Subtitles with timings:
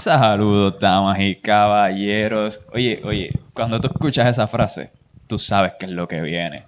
[0.00, 2.62] Saludos, damas y caballeros.
[2.72, 4.90] Oye, oye, cuando tú escuchas esa frase,
[5.26, 6.64] tú sabes qué es lo que viene.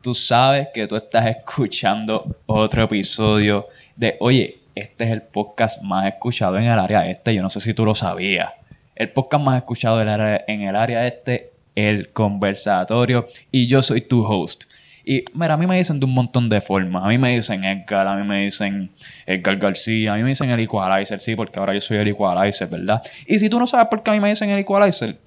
[0.00, 6.06] Tú sabes que tú estás escuchando otro episodio de, oye, este es el podcast más
[6.06, 7.34] escuchado en el área este.
[7.34, 8.52] Yo no sé si tú lo sabías.
[8.94, 13.26] El podcast más escuchado en el área, este, el conversatorio.
[13.50, 14.66] Y yo soy tu host.
[15.10, 17.02] Y mira, a mí me dicen de un montón de formas.
[17.02, 18.90] A mí me dicen Edgar, a mí me dicen
[19.24, 22.68] Edgar García, a mí me dicen el Equalizer, sí, porque ahora yo soy el Equalizer,
[22.68, 23.00] ¿verdad?
[23.26, 25.18] Y si tú no sabes por qué a mí me dicen el Equalizer,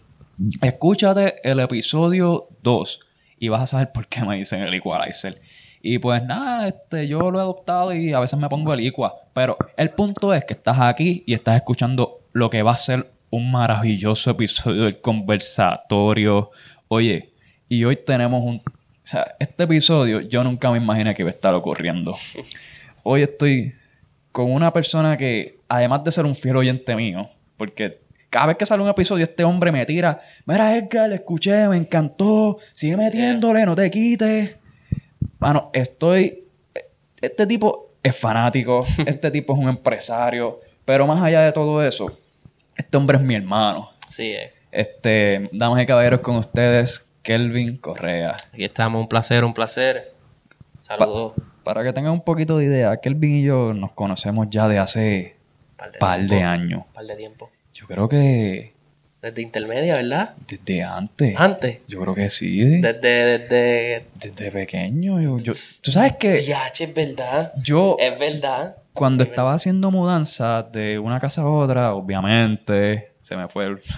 [0.62, 3.00] escúchate el episodio 2
[3.40, 5.42] y vas a saber por qué me dicen el Equalizer.
[5.82, 9.16] Y pues nada, este, yo lo he adoptado y a veces me pongo el Equa.
[9.34, 13.12] Pero el punto es que estás aquí y estás escuchando lo que va a ser
[13.32, 16.52] un maravilloso episodio del conversatorio.
[16.88, 17.34] Oye,
[17.68, 18.62] y hoy tenemos un
[19.12, 22.16] sea, este episodio yo nunca me imaginé que iba a estar ocurriendo.
[23.04, 23.74] Hoy estoy
[24.32, 27.90] con una persona que, además de ser un fiel oyente mío, porque
[28.30, 31.78] cada vez que sale un episodio, este hombre me tira, mira Edgar, le escuché, me
[31.78, 34.56] encantó, sigue metiéndole, no te quites.
[35.40, 36.46] Bueno, estoy...
[37.20, 42.18] Este tipo es fanático, este tipo es un empresario, pero más allá de todo eso,
[42.76, 43.92] este hombre es mi hermano.
[44.10, 44.54] Sí, eh.
[44.72, 48.36] Este, damas y caballeros, con ustedes, Kelvin Correa.
[48.54, 50.14] Aquí estamos, un placer, un placer.
[50.80, 51.34] Saludos.
[51.64, 55.36] Para que tengan un poquito de idea, Kelvin y yo nos conocemos ya de hace
[55.78, 56.84] par de, par de años.
[56.94, 57.52] par de tiempo.
[57.74, 58.74] Yo creo que
[59.22, 60.34] Desde intermedia, ¿verdad?
[60.48, 61.36] desde antes.
[61.38, 61.80] Antes.
[61.88, 62.60] Yo creo que sí.
[62.82, 64.06] Desde, desde...
[64.16, 65.22] Desde pequeño.
[65.22, 67.54] Yo, yo- Tú sabes que DH, es verdad.
[67.62, 68.78] yo, Es verdad.
[68.94, 73.80] cuando Es estaba haciendo mudanza de una casa a otra, obviamente, se me fue el...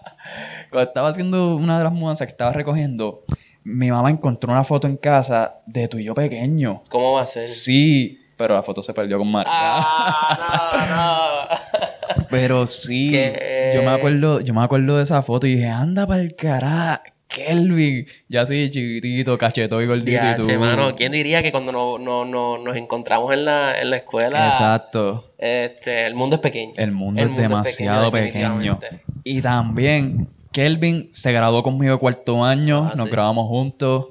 [0.72, 3.22] cuando estaba haciendo una de las mudanzas que estaba recogiendo,
[3.64, 6.82] mi mamá encontró una foto en casa de tú y yo pequeño.
[6.88, 7.46] ¿Cómo va a ser?
[7.46, 9.52] Sí, pero la foto se perdió con María.
[9.54, 11.46] Ah,
[12.08, 12.26] no, no.
[12.30, 13.70] Pero sí, ¿Qué?
[13.74, 17.02] yo me acuerdo, yo me acuerdo de esa foto y dije, anda para el carajo,
[17.28, 18.06] Kelvin.
[18.28, 20.58] Ya así chiquitito, cachetón y gordito y tú.
[20.58, 20.94] Mano.
[20.96, 24.46] ¿Quién diría que cuando no, no, no- nos encontramos en la, en la escuela...
[24.48, 25.32] Exacto.
[25.38, 26.74] Este, el mundo es pequeño.
[26.76, 28.78] El mundo es demasiado pequeño.
[29.24, 33.10] Y también, Kelvin se graduó conmigo cuarto año, Ah, nos sí.
[33.12, 34.06] grabamos juntos.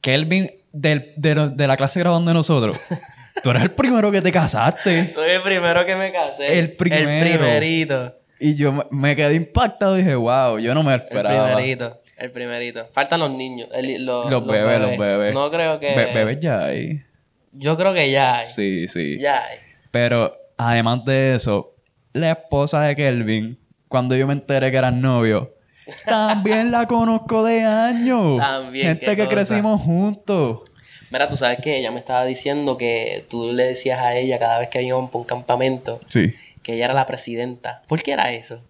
[0.00, 2.76] Kelvin, del- de, la clase graduando de nosotros,
[3.42, 5.08] tú eres el primero que te casaste.
[5.08, 6.58] Soy el primero que me casé.
[6.58, 7.08] El primero.
[7.10, 8.16] El primerito.
[8.40, 11.54] Y yo me- quedé impactado y dije, wow, yo no me El esperaba.
[11.54, 12.00] primerito.
[12.16, 12.88] El primerito.
[12.92, 13.68] Faltan los niños.
[13.74, 15.32] el- los, Los bebés, los bebés.
[15.34, 15.94] No creo que...
[15.96, 17.00] Be- bebés ya hay.
[17.52, 18.46] Yo creo que ya hay.
[18.46, 19.16] Sí, sí.
[19.18, 19.58] Ya hay.
[19.90, 21.74] Pero además de eso,
[22.12, 23.58] la esposa de Kelvin,
[23.94, 25.46] cuando yo me enteré que eran novios,
[26.04, 28.38] también la conozco de años.
[28.40, 29.28] También, Gente que cosa.
[29.28, 30.62] crecimos juntos.
[31.12, 34.58] Mira, tú sabes que ella me estaba diciendo que tú le decías a ella cada
[34.58, 36.32] vez que íbamos para un campamento Sí.
[36.64, 37.82] que ella era la presidenta.
[37.86, 38.60] ¿Por qué era eso?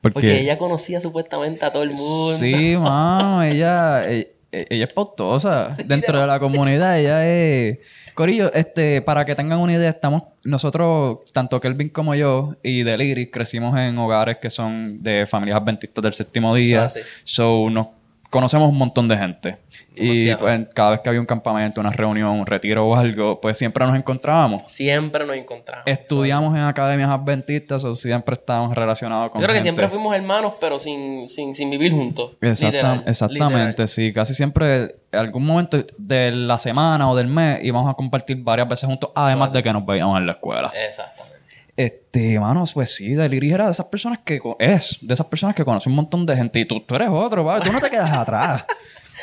[0.00, 2.38] Porque, ella conocía supuestamente a todo el mundo.
[2.38, 5.76] Sí, mano, ella, ella, ella es pautosa.
[5.84, 7.80] Dentro de la comunidad, ella es.
[8.14, 13.28] Corillo, este, para que tengan una idea, estamos, nosotros, tanto Kelvin como yo, y Deliris,
[13.32, 16.84] crecimos en hogares que son de familias adventistas del séptimo día.
[16.84, 17.00] Así.
[17.24, 17.86] So, nos
[18.30, 19.58] conocemos un montón de gente.
[19.94, 23.58] Y pues, cada vez que había un campamento, una reunión, un retiro o algo, pues
[23.58, 24.62] siempre nos encontrábamos.
[24.68, 25.84] Siempre nos encontramos.
[25.86, 30.54] Estudiamos en academias adventistas, o siempre estábamos relacionados con Yo creo que siempre fuimos hermanos,
[30.60, 32.32] pero sin, sin, sin vivir juntos.
[32.40, 33.88] Literal, exactamente, literal.
[33.88, 34.12] sí.
[34.12, 38.68] Casi siempre, en algún momento de la semana o del mes, íbamos a compartir varias
[38.68, 40.72] veces juntos, además de que nos veíamos en la escuela.
[40.86, 41.39] Exactamente.
[41.76, 45.64] Este, manos, pues sí, Deliris era de esas personas que es, de esas personas que
[45.64, 47.64] conoce un montón de gente y tú, tú eres otro, ¿vale?
[47.64, 48.64] Tú no te quedas atrás.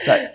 [0.01, 0.31] O sea,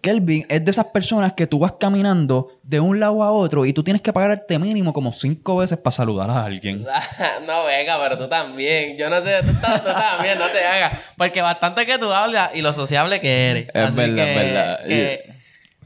[0.00, 3.74] Kelvin es de esas personas que tú vas caminando de un lado a otro y
[3.74, 6.86] tú tienes que pagarte mínimo como cinco veces para saludar a alguien.
[7.46, 8.96] No, venga, pero tú también.
[8.96, 11.12] Yo no sé, tú, tú también, no te hagas.
[11.16, 13.68] Porque bastante que tú hablas y lo sociable que eres.
[13.74, 14.78] Es Así verdad, que- es verdad.
[14.86, 15.32] que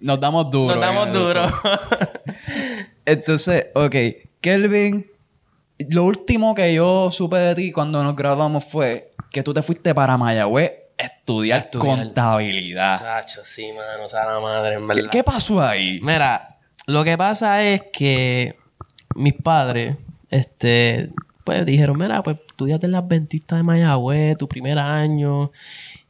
[0.01, 0.75] Nos damos duro.
[0.77, 1.47] nos damos en duro.
[3.07, 3.95] Entonces, ok,
[4.41, 5.07] Kelvin,
[5.91, 9.95] lo último que yo supe de ti cuando nos graduamos fue que tú te fuiste
[9.95, 12.99] para Mayagüez a estudiar, contabilidad.
[12.99, 15.11] Sacho, sí, mano, la madre, en ¿Qué, verdad.
[15.11, 15.99] qué pasó ahí?
[16.03, 18.57] Mira, lo que pasa es que
[19.15, 19.97] mis padres,
[20.31, 21.11] este,
[21.45, 25.51] pues dijeron, mira, pues estudiate en las ventistas de Mayagüez, tu primer año,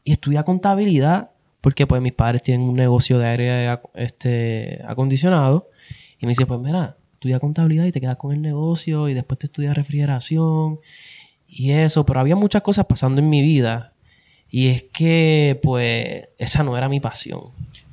[0.04, 1.30] y estudia contabilidad,
[1.60, 5.70] porque pues mis padres tienen un negocio de aire este, acondicionado,
[6.18, 9.38] y me dice, pues mira, estudia contabilidad y te quedas con el negocio, y después
[9.38, 10.78] te estudias refrigeración,
[11.48, 13.92] y eso, pero había muchas cosas pasando en mi vida,
[14.50, 17.44] y es que, pues, esa no era mi pasión.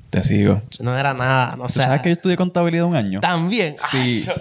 [0.09, 0.61] Te sigo.
[0.81, 1.83] No era nada, no ¿Tú sé.
[1.83, 3.21] sabes que yo estudié contabilidad un año?
[3.21, 3.75] También.
[3.77, 3.97] Sí.
[3.97, 4.33] Ay, yo-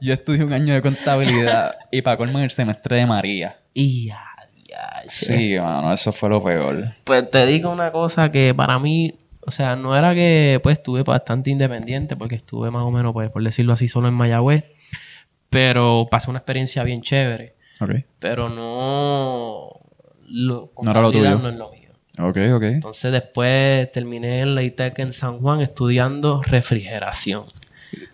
[0.00, 3.58] Yo estudié un año de contabilidad y para colmo en el semestre de María.
[3.74, 4.24] Y ya,
[4.66, 6.94] ya, Sí, mano, eso fue lo peor.
[7.04, 11.02] Pues te digo una cosa que para mí, o sea, no era que pues estuve
[11.02, 14.64] bastante independiente porque estuve más o menos, pues, por decirlo así, solo en Mayagüez.
[15.48, 17.54] Pero pasé una experiencia bien chévere.
[18.18, 19.70] Pero no...
[20.28, 21.38] Lo, No era lo tuyo.
[21.38, 21.90] No es lo mío.
[22.18, 22.62] Ok, ok.
[22.62, 27.44] Entonces después terminé en la ITEC en San Juan estudiando refrigeración.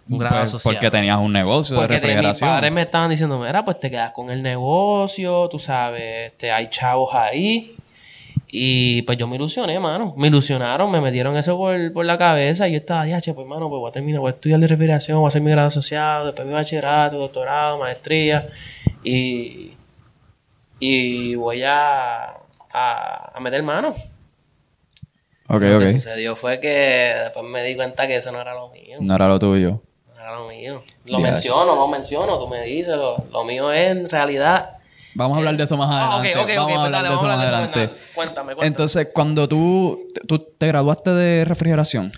[0.09, 0.75] Un grado Pues, asociado.
[0.77, 2.49] porque tenías un negocio Porque de te- mis refrigeración.
[2.51, 6.69] padres me estaban diciendo, mira, pues te quedas con el negocio, tú sabes, este, hay
[6.71, 7.76] chavos ahí.
[8.59, 10.15] Y pues yo me ilusioné, mano.
[10.17, 12.67] Me ilusionaron, me metieron eso por, por la cabeza.
[12.67, 14.67] Y yo estaba, ya, che, pues, mano, pues voy a terminar, voy a estudiar de
[14.67, 18.49] refrigeración, voy a hacer mi grado asociado, después mi bachillerato, doctorado, maestría.
[19.05, 19.73] Y,
[20.81, 22.31] y voy a,
[22.73, 23.95] a, a meter mano.
[25.49, 28.71] Ok, Lo que sucedió fue que después me di cuenta que eso no era lo
[28.71, 28.97] mío.
[29.01, 29.83] No era lo tuyo.
[30.15, 30.83] No era lo mío.
[31.05, 34.76] Lo menciono, no menciono, tú me dices, lo, lo mío es en realidad.
[35.17, 36.39] Vamos a hablar de eso más Ah, ok, adelante.
[36.39, 37.73] ok, ok, vamos a pues hablar dale, de eso vamos a más hablar de eso,
[37.73, 37.89] adelante.
[38.05, 38.67] pues, Cuéntame, cuéntame.
[38.69, 42.13] Entonces, cuando tú, tú te graduaste de refrigeración,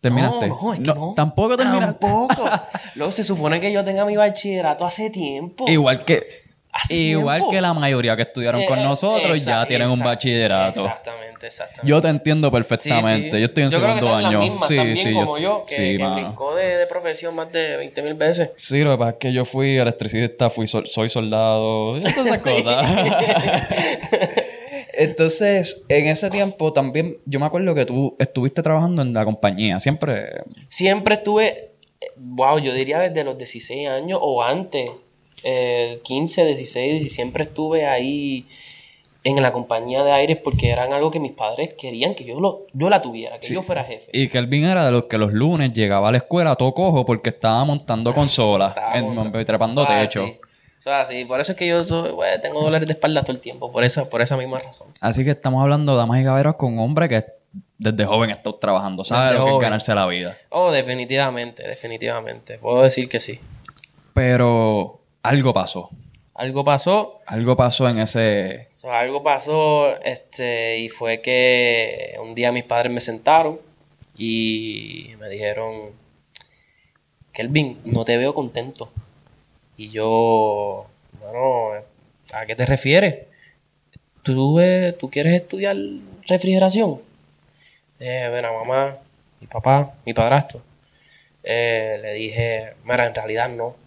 [0.00, 0.48] terminaste.
[0.48, 1.12] No, no, es que no.
[1.16, 1.92] Tampoco terminaste.
[2.06, 2.44] Tampoco.
[2.96, 5.68] Luego se supone que yo tenga mi bachillerato hace tiempo.
[5.68, 6.41] Igual que
[6.74, 7.50] Hace igual tiempo.
[7.50, 10.86] que la mayoría que estudiaron con Eh, nosotros ya exact- tienen un bachillerato.
[10.86, 11.90] Exactamente, exactamente.
[11.90, 13.30] Yo te entiendo perfectamente.
[13.32, 13.38] sí.
[13.40, 14.38] Yo estoy en creo que segundo están año.
[14.38, 17.76] Las mismas, sí, también sí, como yo, que, sí, que de, de profesión más de
[17.76, 18.50] 20 mil veces.
[18.56, 22.38] Sí, lo que pasa es que yo fui electricista, fui sol- soy soldado, todas esas
[22.42, 22.86] cosas.
[24.94, 29.80] Entonces, en ese tiempo también, yo me acuerdo que tú estuviste trabajando en la compañía,
[29.80, 30.42] siempre.
[30.68, 31.46] Siempre estuve,
[32.00, 34.90] eh, wow, yo diría desde los 16 años o antes,
[35.44, 38.46] eh, 15, 16, y siempre estuve ahí
[39.24, 42.66] en la compañía de aires porque eran algo que mis padres querían que yo, lo,
[42.72, 44.10] yo la tuviera, que yo fuera jefe.
[44.12, 47.28] Y Kelvin era de los que los lunes llegaba a la escuela todo cojo porque
[47.30, 50.24] estaba montando consolas, en- montando- trepando techo.
[50.24, 50.38] así.
[50.78, 51.24] Eso es así.
[51.24, 52.10] Por eso es que yo soy,
[52.42, 54.88] tengo dolores de espalda todo el tiempo, por esa, por esa misma razón.
[55.00, 57.24] Así que estamos hablando, damas y caballeros, con un hombre que
[57.78, 60.36] desde joven está trabajando, sabe lo que es ganarse la vida.
[60.48, 62.58] Oh, definitivamente, definitivamente.
[62.58, 63.38] Puedo decir que sí.
[64.14, 65.90] Pero algo pasó.
[66.34, 68.66] Algo pasó, Algo pasó en ese.
[68.70, 73.60] So, algo pasó, este, y fue que un día mis padres me sentaron
[74.16, 75.90] y me dijeron,
[77.32, 78.90] Kelvin, no te veo contento.
[79.76, 80.86] Y yo,
[81.20, 81.82] bueno,
[82.32, 83.26] ¿a qué te refieres?
[84.22, 85.76] ¿Tú, eh, ¿tú quieres estudiar
[86.26, 87.00] refrigeración?
[88.00, 88.96] Eh, bueno, mamá,
[89.40, 90.62] mi papá, mi padrastro.
[91.42, 93.81] Eh, le dije, mira, en realidad no.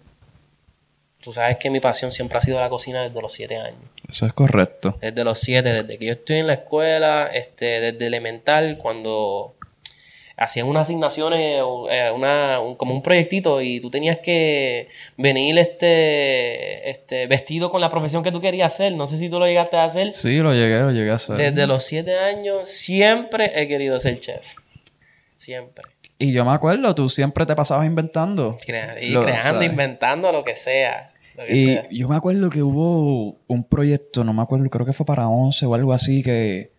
[1.25, 3.81] Tú sabes que mi pasión siempre ha sido la cocina desde los siete años.
[4.07, 4.97] Eso es correcto.
[5.01, 9.55] Desde los siete, desde que yo estoy en la escuela, este, desde elemental, cuando
[10.37, 16.89] hacían unas asignaciones, eh, una, un- como un proyectito, y tú tenías que venir este,
[16.91, 18.93] este, vestido con la profesión que tú querías hacer.
[18.93, 20.13] No sé si tú lo llegaste a hacer.
[20.13, 21.37] Sí, lo llegué, lo llegué a hacer.
[21.37, 24.45] Desde los siete años siempre he querido ser chef.
[25.37, 25.85] Siempre.
[26.17, 28.57] Y yo me acuerdo, tú siempre te pasabas inventando.
[28.65, 31.07] Crea- y Lo- creando, inventando lo que sea.
[31.49, 31.89] Y sea.
[31.89, 35.65] yo me acuerdo que hubo un proyecto, no me acuerdo, creo que fue para 11
[35.65, 36.71] o algo así, que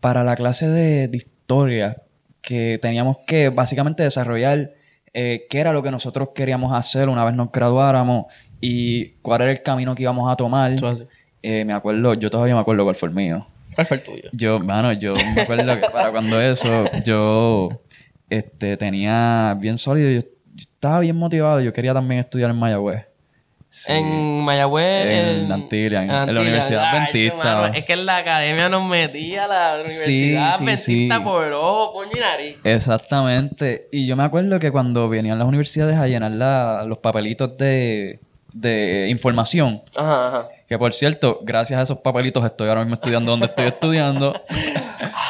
[0.00, 2.02] para la clase de, de historia,
[2.40, 4.70] que teníamos que básicamente desarrollar
[5.16, 8.26] eh, qué era lo que nosotros queríamos hacer una vez nos graduáramos
[8.60, 10.72] y cuál era el camino que íbamos a tomar.
[11.42, 13.46] Eh, me acuerdo, yo todavía me acuerdo cuál fue el mío.
[13.74, 14.30] ¿Cuál fue el tuyo?
[14.32, 17.68] Yo, mano, yo me acuerdo que para cuando eso, yo
[18.28, 20.20] este, tenía bien sólido, yo,
[20.54, 23.06] yo estaba bien motivado, yo quería también estudiar en Mayagüez.
[23.76, 23.90] Sí.
[23.90, 25.04] En Mayagüez.
[25.04, 25.52] En en-
[26.08, 27.36] en la Universidad Ay, Adventista.
[27.36, 31.20] mano, es que en la academia nos metía la Universidad Sí, sí, Adventista sí.
[31.24, 32.56] por ojo, por mi nariz.
[32.62, 33.88] Exactamente.
[33.90, 38.20] Y yo me acuerdo que cuando venían las universidades a llenar la- los papelitos de,
[38.52, 40.48] de información, Ajá, ajá.
[40.68, 44.40] que por cierto, gracias a esos papelitos estoy ahora mismo estudiando donde estoy estudiando.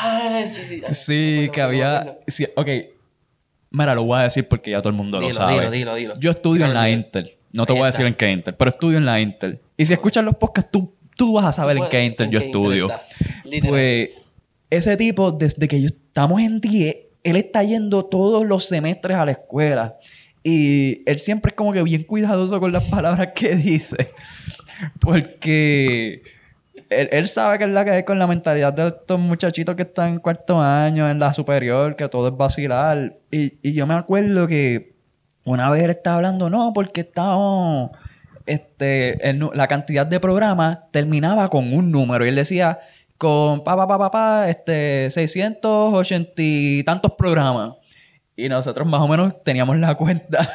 [0.02, 0.82] Ay, sí, sí.
[0.92, 2.18] Sí, que había...
[2.26, 2.68] Sí, ok,
[3.70, 5.54] mira, lo voy a decir porque ya todo el mundo Dilo, lo sabe.
[5.54, 6.18] dilo, dilo, dilo.
[6.18, 6.90] Yo estudio en la.
[6.90, 7.32] Intel.
[7.54, 9.60] No te voy a decir en qué Intel, pero estudio en la Intel.
[9.76, 12.88] Y si escuchas los podcasts, tú, tú vas a saber en qué Intel yo estudio.
[13.66, 14.10] Pues
[14.70, 19.24] ese tipo, desde que yo estamos en 10, él está yendo todos los semestres a
[19.24, 19.96] la escuela.
[20.42, 23.96] Y él siempre es como que bien cuidadoso con las palabras que dice.
[25.00, 26.22] Porque
[26.90, 29.82] él, él sabe que es la que es con la mentalidad de estos muchachitos que
[29.82, 33.16] están en cuarto año, en la superior, que todo es vacilar.
[33.30, 34.93] Y, y yo me acuerdo que
[35.44, 37.90] una vez él estaba hablando, no, porque estábamos.
[38.46, 42.24] Este, el nu- la cantidad de programas terminaba con un número.
[42.24, 42.78] Y él decía,
[43.16, 47.72] con pa, pa, pa, pa, pa, este, 680 y tantos programas.
[48.36, 50.48] Y nosotros más o menos teníamos la cuenta.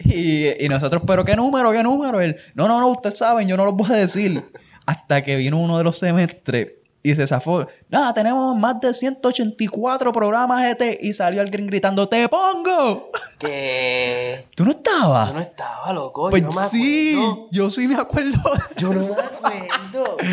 [0.00, 1.70] Y, y nosotros, ¿pero qué número?
[1.72, 2.20] ¿Qué número?
[2.20, 4.44] Él, no, no, no, ustedes saben, yo no los voy a decir.
[4.84, 6.68] Hasta que vino uno de los semestres
[7.10, 7.66] y se zafó.
[7.88, 13.10] Nada, tenemos más de 184 programas ET y salió alguien gritando, ¡Te pongo!
[13.38, 14.46] Que.
[14.54, 15.28] ¿Tú no estabas?
[15.28, 16.30] Yo no estaba, loco.
[16.30, 17.18] pues yo no me sí,
[17.50, 18.38] yo sí me acuerdo.
[18.76, 20.16] Yo no me acuerdo.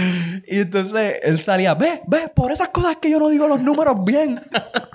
[0.47, 4.03] Y entonces él salía, ve, ve, por esas cosas que yo no digo los números
[4.03, 4.41] bien.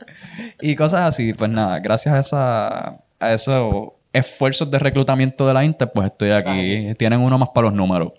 [0.61, 1.33] y cosas así.
[1.33, 6.31] Pues nada, gracias a, esa, a esos esfuerzos de reclutamiento de la Inter, pues estoy
[6.31, 6.95] aquí.
[6.97, 8.13] Tienen uno más para los números.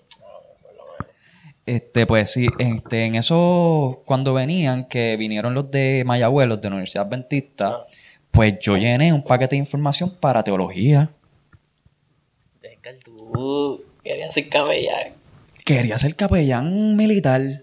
[1.64, 6.68] Este, pues sí, este, en eso, cuando venían, que vinieron los de Mayagüez, los de
[6.68, 7.86] la Universidad Adventista,
[8.32, 11.10] pues yo llené un paquete de información para teología.
[12.62, 15.12] Edgar, tú querías ser capellán.
[15.64, 17.62] Quería ser capellán militar.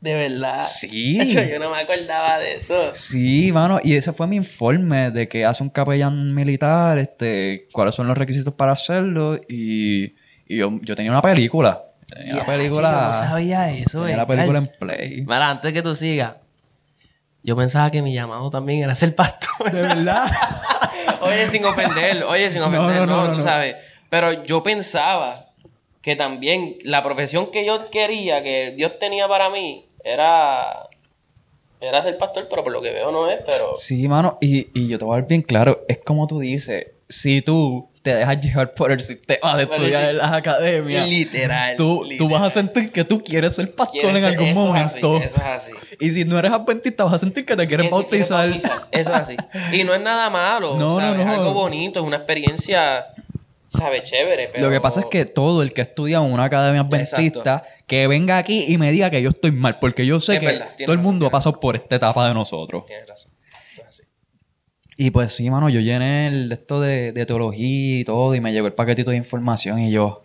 [0.00, 0.60] De verdad.
[0.60, 1.20] Sí.
[1.20, 2.92] Hecho, yo no me acordaba de eso.
[2.92, 7.94] Sí, mano, y ese fue mi informe de que hace un capellán militar, este, cuáles
[7.94, 10.14] son los requisitos para hacerlo, y,
[10.46, 11.87] y yo, yo tenía una película.
[12.08, 12.88] Tenía Ya, la película.
[12.90, 15.20] chico, no sabía eso, tenía la película en play.
[15.22, 16.36] Mira, antes que tú sigas,
[17.42, 19.70] yo pensaba que mi llamado también era ser pastor.
[19.70, 20.24] De verdad.
[21.20, 23.76] oye, sin ofender, oye, sin ofender, no, no, tú sabes.
[24.10, 25.46] Pero yo pensaba
[26.00, 30.88] que también la profesión que yo quería, que Dios tenía para mí, era,
[31.80, 33.74] era ser pastor, pero por lo que veo no es, pero...
[33.74, 36.86] Sí, mano, y, y yo te voy a ver bien claro, es como tú dices,
[37.08, 40.10] si tú te dejas llevar por el sistema de Bueno, estudiar sí.
[40.10, 44.22] en las academias, Literal, tú, tú vas a sentir que tú quieres ser pastor Quieres
[44.24, 45.24] en ser- algún eso es así, momento.
[45.26, 45.72] eso es así.
[46.00, 48.48] Y si no eres adventista, vas a sentir que te quieres bautizar.
[48.48, 49.36] Eso es así.
[49.72, 51.16] Y no es nada malo, No, no, ¿sabes?
[51.16, 51.22] no.
[51.32, 53.06] Es algo bonito, es una experiencia,
[53.66, 54.04] ¿sabes?
[54.04, 54.66] Chévere, pero...
[54.66, 58.38] Lo que pasa es que todo el que estudia en una academia adventista, que venga
[58.38, 60.92] aquí y me diga que yo estoy mal, porque yo sé Es que verdad, todo
[60.92, 62.84] el razón, mundo ha pasado por esta etapa de nosotros.
[62.86, 63.32] Tienes razón.
[65.00, 68.52] Y pues sí, mano, yo llené el, esto de, de teología y todo, y me
[68.52, 70.22] llegó el paquetito de información y yo.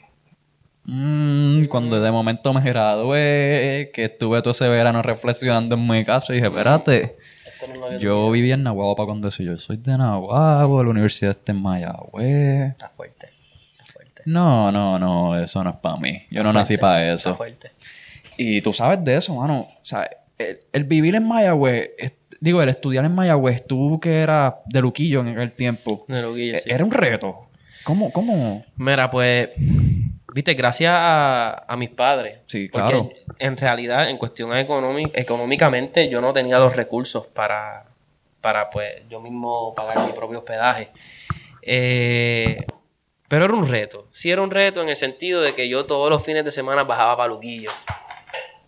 [0.85, 6.33] mm, cuando de momento me gradué, que estuve todo ese verano reflexionando en mi casa,
[6.33, 7.17] y dije, espérate,
[7.77, 11.31] no es yo vivía en Nahuatl para cuando eso, yo soy de Nahuatl, la universidad
[11.31, 12.71] está en Mayagüez.
[12.71, 13.29] Está fuerte.
[13.71, 14.23] Está fuerte.
[14.25, 16.23] No, no, no, eso no es para mí.
[16.31, 17.35] Yo no Está nací para Está eso.
[17.37, 17.71] fuerte.
[18.37, 19.67] Y tú sabes de eso, mano.
[19.79, 22.13] O sea, el, el vivir en Mayagüez, es-
[22.43, 26.59] digo, el estudiar en Mayagüez, tú que eras de Luquillo en aquel tiempo, De Luquillo,
[26.59, 26.69] sí.
[26.69, 27.47] era un reto.
[27.85, 28.65] ¿Cómo, cómo?
[28.75, 29.51] Mira, pues,
[30.33, 32.39] viste, gracias a, a mis padres.
[32.47, 33.09] Sí, porque claro.
[33.39, 37.85] En realidad, en cuestión económica, económicamente, yo no tenía los recursos para,
[38.41, 40.89] para pues, yo mismo pagar mi propio hospedaje.
[41.61, 42.65] Eh,
[43.29, 44.09] pero era un reto.
[44.11, 46.83] Sí era un reto en el sentido de que yo todos los fines de semana
[46.83, 47.71] bajaba para Luquillo.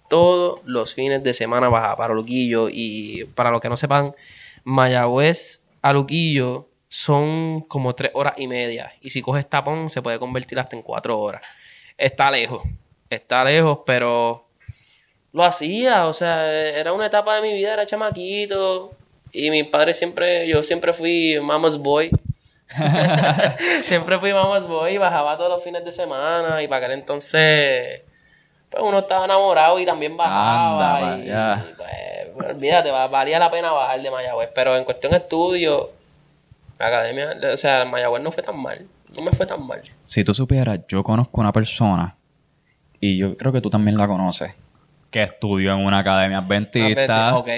[0.10, 2.70] Todos los fines de semana bajaba para Luquillo.
[2.70, 4.14] Y para los que no sepan,
[4.64, 8.94] Mayagüez a Luquillo son como tres horas y media.
[9.02, 11.42] Y si coges tapón, se puede convertir hasta en cuatro horas.
[11.98, 12.64] Está lejos.
[13.10, 14.48] Está lejos, pero
[15.34, 16.08] lo hacía.
[16.08, 18.94] O sea, era una etapa de mi vida, era chamaquito.
[19.34, 22.10] Y mi padre siempre, yo siempre fui mama's boy.
[23.84, 26.64] siempre fui mama's boy y bajaba todos los fines de semana.
[26.64, 28.04] Y para aquel entonces,
[28.70, 30.98] pues uno estaba enamorado y también bajaba.
[31.14, 31.74] Anda, y,
[32.34, 34.50] pues, olvídate, va- valía la pena bajar de Mayagüez.
[34.54, 35.92] Pero en cuestión de estudio,
[36.80, 38.86] la academia, o sea, Mayagüez no fue tan mal.
[39.18, 39.80] No me fue tan mal.
[40.04, 42.16] Si tú supieras, yo conozco una persona,
[43.00, 44.56] y yo creo que tú también la conoces,
[45.10, 47.50] que estudió en una academia adventista, ok.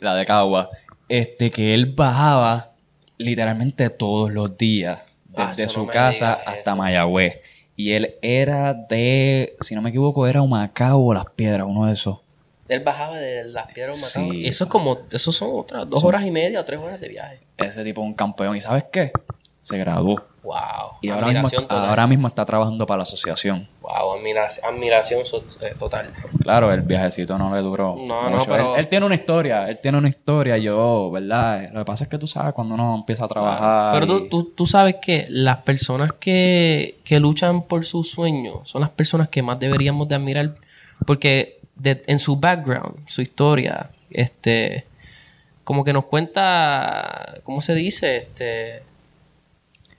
[0.00, 0.70] la de Cagua,
[1.08, 2.70] este, que él bajaba
[3.18, 5.02] literalmente todos los días,
[5.36, 6.74] Ah, desde su no casa hasta.
[6.74, 7.40] Mayagüez.
[7.76, 11.94] Y él era de, si no me equivoco, era Humacao o Las Piedras, uno de
[11.94, 12.18] esos.
[12.68, 14.20] Él bajaba de las piedras Sí.
[14.20, 14.34] Macao.
[14.34, 17.08] Y eso es como, eso son otras dos horas y media o tres horas de
[17.08, 17.40] viaje.
[17.58, 18.56] Ese tipo es un campeón.
[18.56, 19.12] ¿Y sabes qué?
[19.60, 20.24] Se graduó.
[20.42, 20.54] Wow.
[21.02, 21.88] Y ahora mismo, admiración total.
[21.88, 23.68] ahora mismo está trabajando para la asociación.
[23.80, 25.20] Wow, admiración, admiración
[25.60, 26.10] eh, total.
[26.42, 27.96] Claro, el viajecito no le duró.
[28.04, 28.50] No, no, mucho.
[28.50, 31.70] pero- Él, él tiene una historia, él tiene una historia, yo, ¿verdad?
[31.72, 33.92] Lo que pasa es que tú sabes cuando uno empieza a trabajar.
[33.92, 38.80] Pero tú, tú, tú sabes que las personas que, que luchan por sus sueños son
[38.80, 40.54] las personas que más deberíamos de admirar
[41.06, 44.86] porque de- en su background, su historia, este,
[45.64, 48.16] como que nos cuenta, ¿cómo se dice?
[48.16, 48.82] Este,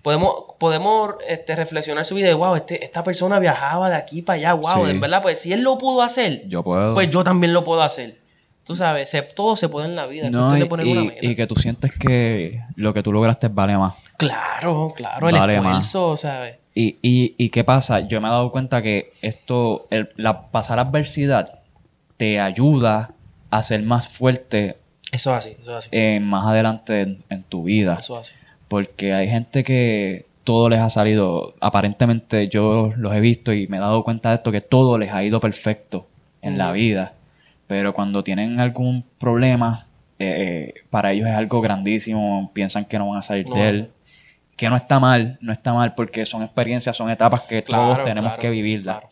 [0.03, 4.37] podemos, podemos este, reflexionar su vida de, wow, este, esta persona viajaba de aquí para
[4.37, 4.91] allá, wow, Sí.
[4.91, 6.93] en verdad, pues si él lo pudo hacer, Yo puedo.
[6.93, 8.21] pues yo también lo puedo hacer.
[8.65, 10.29] Tú sabes, se- todo se puede en la vida.
[10.29, 11.25] no, y, poner una y- meta.
[11.25, 13.95] y que tú sientes que lo que tú lograste vale más.
[14.17, 15.85] Claro, claro, el Vale más.
[15.85, 16.57] esfuerzo, ¿sabes?
[16.75, 17.99] Y, y, y qué pasa?
[18.01, 21.59] Yo me he dado cuenta que esto, el, la pasar adversidad,
[22.17, 23.11] te ayuda
[23.51, 24.77] a ser más fuerte
[25.11, 25.89] Eso es así, eso es así.
[25.91, 27.97] eh, más adelante en, en tu vida.
[27.99, 28.39] Eso es así.
[28.73, 33.77] Porque hay gente que todo les ha salido, aparentemente yo los he visto y me
[33.77, 36.07] he dado cuenta de esto, que todo les ha ido perfecto
[36.41, 37.13] en la vida.
[37.67, 39.85] Pero cuando tienen algún problema,
[40.17, 43.53] eh, para ellos es algo grandísimo, piensan que no van a salir No.
[43.55, 43.91] de él.
[44.57, 48.03] Que no está mal, no está mal porque son experiencias, son etapas que Claro, todos
[48.03, 48.97] tenemos claro, que vivirlas.
[49.01, 49.09] claro.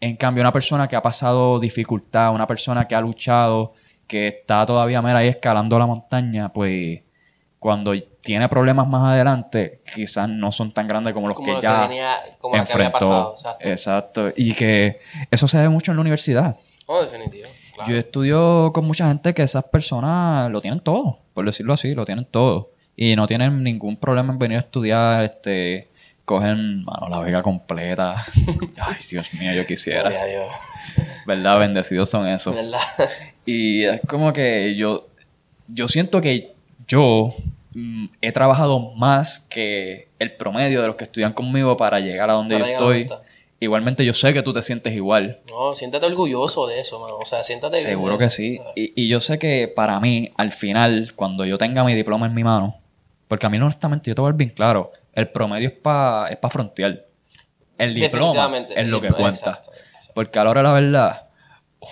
[0.00, 3.74] En cambio, una persona que ha pasado dificultad, una persona que ha luchado,
[4.06, 7.00] que está todavía mera ahí escalando la montaña, pues
[7.62, 11.60] cuando tiene problemas más adelante, quizás no son tan grandes como los Como que lo
[11.60, 12.98] que ya venía- como lo que había enfrentó.
[12.98, 13.68] pasado, exacto.
[13.68, 14.32] Exacto.
[14.36, 14.98] Y que
[15.30, 16.56] eso se ve mucho en la universidad.
[16.86, 17.46] Oh, definitivo.
[17.76, 17.88] claro.
[17.88, 22.04] Yo estudio con mucha gente que esas personas lo tienen todo, por decirlo así, lo
[22.04, 22.72] tienen todo.
[22.96, 25.88] Y no tienen ningún problema en venir a estudiar, este,
[26.24, 28.16] cogen, mano, la vega completa.
[28.80, 30.00] Ay, Dios mío, yo quisiera.
[30.02, 30.46] Gloria a Dios.
[31.28, 31.58] ¿Verdad?
[31.60, 32.56] Bendecidos son esos.
[32.56, 32.80] ¿Verdad?
[33.46, 35.06] Y es como que yo,
[35.68, 36.52] yo siento que
[36.88, 37.32] yo
[38.20, 42.58] he trabajado más que el promedio de los que estudian conmigo para llegar a donde
[42.58, 43.18] Para yo estoy.
[43.60, 45.38] Igualmente yo sé que tú te sientes igual.
[45.48, 47.16] No, siéntate orgulloso de eso, mano.
[47.18, 48.60] O sea, siéntate bien Seguro que sí.
[48.74, 52.34] Y, y yo sé que para mí, al final, cuando yo tenga mi diploma en
[52.34, 52.76] mi mano,
[53.28, 56.28] porque a mí honestamente, yo te voy a ver bien claro, el promedio es para
[56.28, 57.06] es pa frontear.
[57.78, 59.60] El diploma es lo que cuenta.
[60.14, 61.28] Porque a la hora de la verdad,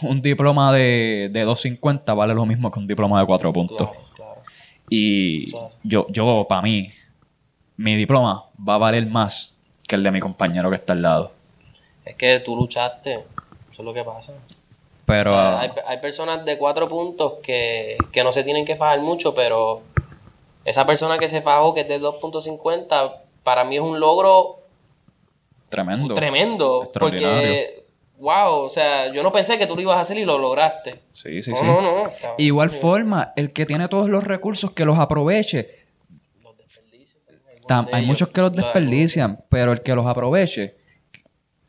[0.02, 3.90] un diploma de, de 2.50 vale lo mismo que un diploma de 4 puntos.
[3.90, 4.10] Claro.
[4.90, 5.50] Y
[5.85, 6.90] yo, yo para mí,
[7.76, 9.56] mi diploma va a valer más
[9.87, 11.32] que el de mi compañero que está al lado.
[12.04, 13.14] Es que tú luchaste.
[13.14, 14.35] Eso es lo que pasa.
[15.06, 19.35] Pero hay, hay personas de cuatro puntos que, que no se tienen que fajar mucho,
[19.35, 19.82] pero
[20.64, 24.61] esa persona que se fajó, que es de 2.50, para mí es un logro
[25.68, 26.14] tremendo.
[26.14, 26.90] tremendo.
[26.92, 27.79] Porque,
[28.21, 31.00] wow, o sea, yo no pensé que tú lo ibas a hacer y lo lograste.
[31.12, 31.65] Sí, sí, no, sí.
[31.67, 32.09] no, no.
[32.09, 35.69] está- Igual forma, el que tiene todos los recursos que los aproveche.
[36.43, 38.09] Los desperdicios, algunos Tam- de hay ellos.
[38.09, 38.67] muchos que los Claro.
[38.67, 40.77] desperdician, pero el que los aproveche,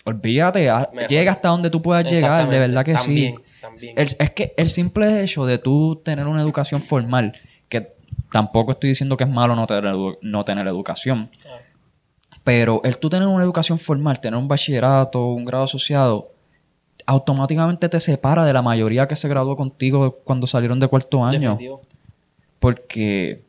[0.05, 1.07] olvídate, Mejor.
[1.09, 3.43] llega hasta donde tú puedas llegar, de verdad que También, sí.
[3.61, 3.93] también.
[3.97, 7.33] El- es que el simple hecho de tú tener una educación formal,
[7.69, 7.93] que
[8.31, 11.63] tampoco estoy diciendo que es malo no tener, edu- no tener educación, Claro.
[12.43, 16.30] pero el tú tener una educación formal, tener un bachillerato, un grado asociado,
[17.11, 21.51] automáticamente te separa de la mayoría que se graduó contigo cuando salieron de cuarto año.
[21.51, 21.81] Definitivo.
[22.59, 23.43] Porque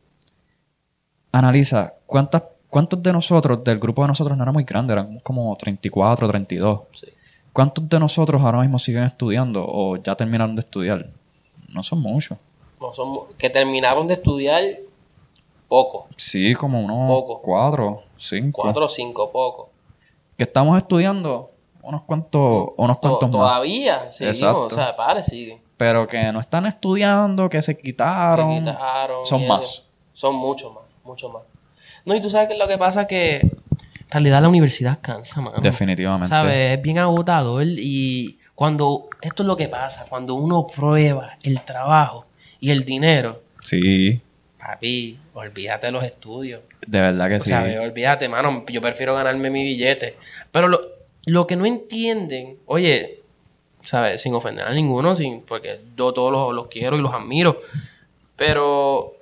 [1.31, 5.55] analiza, ¿cuántas, ¿cuántos de nosotros, del grupo de nosotros no era muy grande, eran como
[5.55, 6.81] 34, 32?
[6.91, 7.07] Sí.
[7.53, 11.09] ¿Cuántos de nosotros ahora mismo siguen estudiando o ya terminaron de estudiar?
[11.69, 12.37] No son muchos.
[12.81, 14.63] No, son que terminaron de estudiar
[15.69, 16.07] poco.
[16.17, 17.41] Sí, como unos Poco.
[17.41, 18.61] cuatro, cinco.
[18.63, 19.69] Cuatro o cinco, poco.
[20.35, 21.51] Que estamos estudiando
[21.83, 23.31] unos cuantos, unos To- cuantos más.
[23.49, 25.61] Todavía seguimos, o sea, pare, sigue.
[25.77, 28.53] Pero que no están estudiando, que se quitaron.
[28.53, 29.63] Se quitaron son más.
[29.65, 29.83] eso.
[30.13, 31.43] Son muchos más, mucho más.
[32.05, 33.51] No, y tú sabes que lo que pasa que en
[34.09, 35.59] realidad la universidad cansa, mano.
[35.61, 36.27] Definitivamente.
[36.29, 36.71] ¿Sabes?
[36.77, 42.25] Es bien agotador y cuando esto es lo que pasa, cuando uno prueba el trabajo
[42.59, 44.21] y el dinero, Sí,
[44.59, 46.61] papi, olvídate de los estudios.
[46.85, 47.47] de verdad que O sí.
[47.49, 50.17] sea, olvídate, mano, yo prefiero ganarme mi billete.
[50.51, 50.79] Pero lo,
[51.25, 53.21] lo que no entienden, oye,
[53.81, 54.21] ¿sabes?
[54.21, 57.59] Sin ofender a ninguno, sin, porque yo todos los, los quiero y los admiro.
[58.35, 59.15] Pero,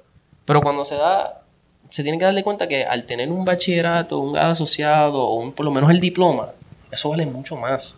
[0.45, 1.43] pero cuando se da,
[1.89, 5.51] se tiene que darle cuenta que al tener un bachillerato, un grado asociado, o un,
[5.51, 6.53] por lo menos el diploma,
[6.89, 7.97] eso vale mucho más.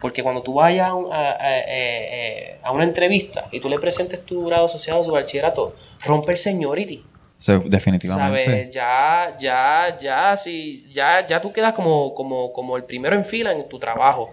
[0.00, 4.66] Porque cuando tú vayas a, eh, a una entrevista y tú le presentes tu grado
[4.66, 7.04] asociado, su bachillerato, rompe el seniority.
[7.46, 8.44] Definitivamente.
[8.44, 8.70] ¿Sabes?
[8.70, 13.52] Ya, ya, ya, sí, ya, ya tú quedas como, como, como el primero en fila
[13.52, 14.30] en tu trabajo.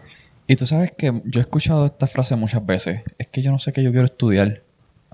[0.47, 3.02] Y tú sabes que yo he escuchado esta frase muchas veces.
[3.17, 4.62] Es que yo no sé qué yo quiero estudiar.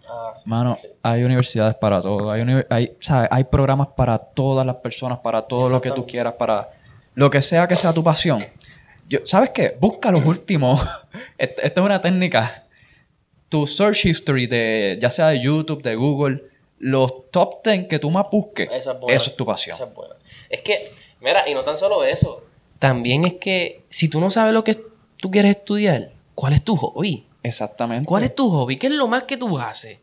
[0.08, 2.32] Ah, Mano, hay universidades para todo.
[2.32, 3.30] Hay, hay, ¿sabes?
[3.32, 6.70] hay programas para todas las personas, para todo lo que tú quieras, para
[7.14, 8.40] lo que sea que sea tu pasión.
[9.10, 9.76] Yo, ¿Sabes qué?
[9.80, 10.82] Busca los últimos.
[11.38, 12.66] Esta es una técnica.
[13.50, 16.44] Tu search history, de, ya sea de YouTube, de Google,
[16.80, 19.76] los top 10 que tú más busques, es eso es tu pasión.
[19.76, 20.16] Esa es buena.
[20.50, 22.44] Es que, mira, y no tan solo eso.
[22.80, 24.76] También es que si tú no sabes lo que
[25.18, 27.26] tú quieres estudiar, ¿cuál es tu hobby?
[27.44, 28.06] Exactamente.
[28.08, 28.76] ¿Cuál es tu hobby?
[28.76, 30.00] ¿Qué es lo más que tú haces?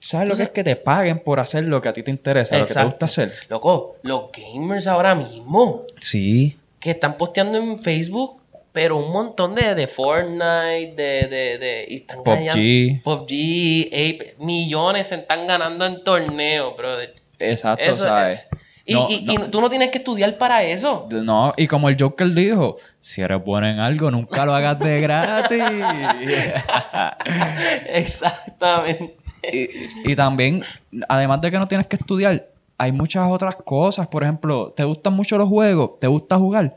[0.00, 2.58] ¿Sabes lo que es que te paguen por hacer lo que a ti te interesa,
[2.58, 3.32] lo que te gusta hacer?
[3.48, 6.58] Loco, los gamers ahora mismo Sí.
[6.80, 8.42] que están posteando en Facebook,
[8.76, 12.44] pero un montón de, de Fortnite, de, de, de, y están PUBG.
[12.44, 17.14] ganando- PUBG, Ape, millones se están ganando en torneos, brother.
[17.38, 18.46] Exacto, Eso ¿sabes?
[18.52, 18.58] es.
[18.84, 19.32] Y, No, y- no.
[19.32, 21.08] y tú no tienes que estudiar para eso.
[21.10, 25.00] No, y como el Joker dijo, si eres bueno en algo, nunca lo hagas de
[25.00, 25.62] gratis.
[27.86, 29.16] Exactamente.
[29.52, 30.62] y, y también,
[31.08, 34.06] además de que no tienes que estudiar, hay muchas otras cosas.
[34.08, 35.92] Por ejemplo, ¿te gustan mucho los juegos?
[35.98, 36.76] ¿Te gusta jugar?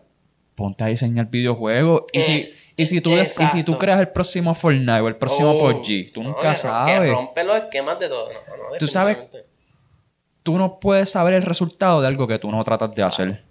[0.60, 2.04] Ponte a diseñar videojuegos.
[2.12, 5.08] Y, Eh, si, y, si tú, des- y si tú creas el próximo Fortnite o
[5.08, 7.12] el próximo Oh, PUBG, tú no, nunca que ro- Que sabes.
[7.14, 8.28] rompe los esquemas de todo.
[8.28, 9.18] No, no, Tú sabes-.
[10.44, 13.44] Tú no puedes saber el resultado de algo que tú no tratas de hacer.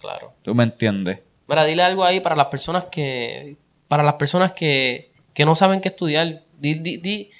[0.00, 0.32] Claro.
[0.42, 1.20] ¿Tú me entiendes?
[1.48, 3.56] Mira, dile algo ahí para las personas que.
[3.88, 6.42] Para las personas que, que no saben qué estudiar.
[6.58, 7.30] Di- di- di-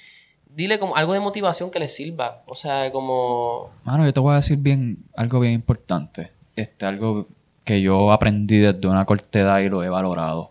[0.47, 2.43] dile como algo de motivación que les sirva.
[2.47, 3.71] O sea, como.
[3.85, 6.31] Mano, yo te voy a decir bien algo bien importante.
[6.57, 7.29] Este, algo
[7.65, 10.51] que yo aprendí desde una corta edad y lo he valorado.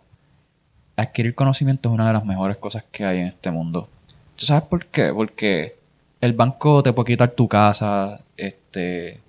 [0.96, 3.88] Adquirir conocimiento es una de las mejores cosas que hay en este mundo.
[4.36, 5.14] ¿Tú sabes por qué?
[5.14, 5.76] Porque
[6.22, 9.20] el banco te puede quitar tu casa, este,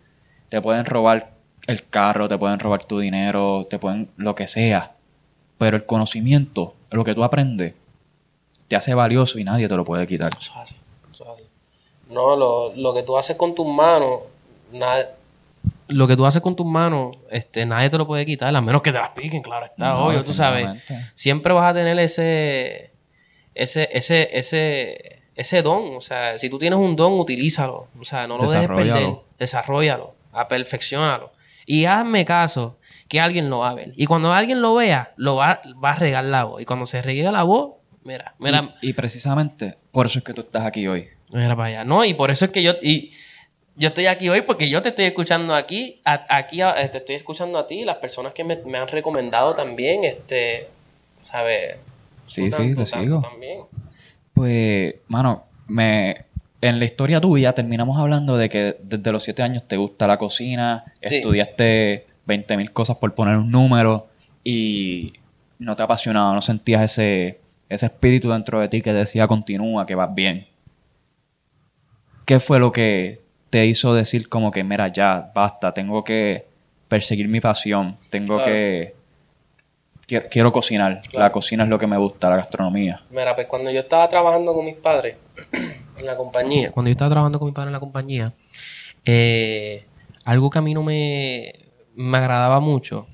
[0.49, 1.33] te pueden robar
[1.67, 4.93] el carro, te pueden robar tu dinero, te pueden lo que sea.
[5.59, 7.75] Pero el conocimiento, lo que tú aprendes,
[8.69, 10.31] te hace valioso y nadie te lo puede quitar.
[10.39, 10.77] Eso es así.
[11.13, 11.45] Eso es así.
[12.11, 14.21] No, lo, lo que tú haces con tus manos.
[14.73, 15.11] Nada,
[15.89, 18.83] lo que tú haces con tus manos, este, nadie te lo puede quitar, a menos
[18.83, 20.83] que te las piquen, claro está, No, obvio, tú sabes.
[21.15, 22.93] Siempre vas a tener ese,
[23.55, 25.97] ese, ese, ese, ese don.
[25.97, 27.89] O sea, si tú tienes un don, utilízalo.
[28.01, 29.11] O sea, no lo dejes perder.
[29.39, 30.15] Desarrollalo,
[30.49, 31.33] perfeccionalo.
[31.67, 33.93] Y hazme caso que alguien lo va a ver.
[33.97, 36.63] Y cuando alguien lo vea, lo va, va a regar la voz.
[36.63, 40.35] Y cuando se regue la voz, mira, mira, Y, y precisamente por eso es que
[40.35, 41.09] tú estás aquí hoy.
[41.33, 41.85] Mira para allá.
[41.85, 42.75] No, y por eso es que yo.
[42.83, 43.13] Y
[43.77, 46.01] yo estoy aquí hoy porque yo te estoy escuchando aquí.
[46.05, 47.85] a- aquí a- te estoy escuchando a ti.
[47.85, 50.05] Las personas que me, me han recomendado también.
[50.05, 50.69] Este.
[51.23, 51.77] ¿Sabes?
[52.27, 53.21] Sí, sí, tanto, te sigo.
[53.23, 53.61] También.
[54.33, 56.25] Pues, mano, me,
[56.61, 60.19] en la historia tuya terminamos hablando de que desde los siete años te gusta la
[60.19, 61.17] cocina, Sí.
[61.17, 64.09] estudiaste 20 mil cosas por poner un número
[64.43, 65.13] y
[65.59, 69.95] no te apasionaba, no sentías ese, ese espíritu dentro de ti que decía continúa, que
[69.95, 70.47] vas bien.
[72.25, 73.21] ¿Qué fue lo que
[73.55, 76.45] te hizo decir como que, mira, ya, basta, tengo que
[76.89, 78.45] perseguir mi pasión, tengo Claro.
[78.51, 78.95] que...
[80.09, 81.19] Quiero, quiero cocinar, Claro.
[81.21, 83.03] la cocina es lo que me gusta, la gastronomía.
[83.11, 85.19] Mira, pues cuando yo estaba trabajando con mis padres
[86.01, 88.33] en la compañía, cuando yo estaba trabajando con mis padres en la compañía,
[89.05, 89.85] eh,
[90.25, 91.53] algo que a mí no me,
[91.95, 93.07] me agradaba mucho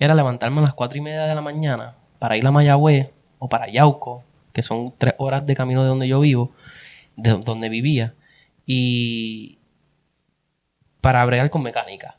[0.00, 3.48] era levantarme a las cuatro y media de la mañana para ir a Mayagüez o
[3.48, 6.50] para Yauco, que son tres horas de camino de donde yo vivo,
[7.14, 8.14] de donde vivía,
[8.72, 9.58] y
[11.00, 12.16] para bregar con mecánica.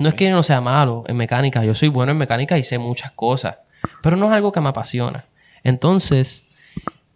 [0.00, 2.76] No es que no sea malo en mecánica, yo soy bueno en mecánica y sé
[2.76, 3.58] muchas cosas,
[4.02, 5.26] pero no es algo que me apasiona.
[5.62, 6.42] Entonces,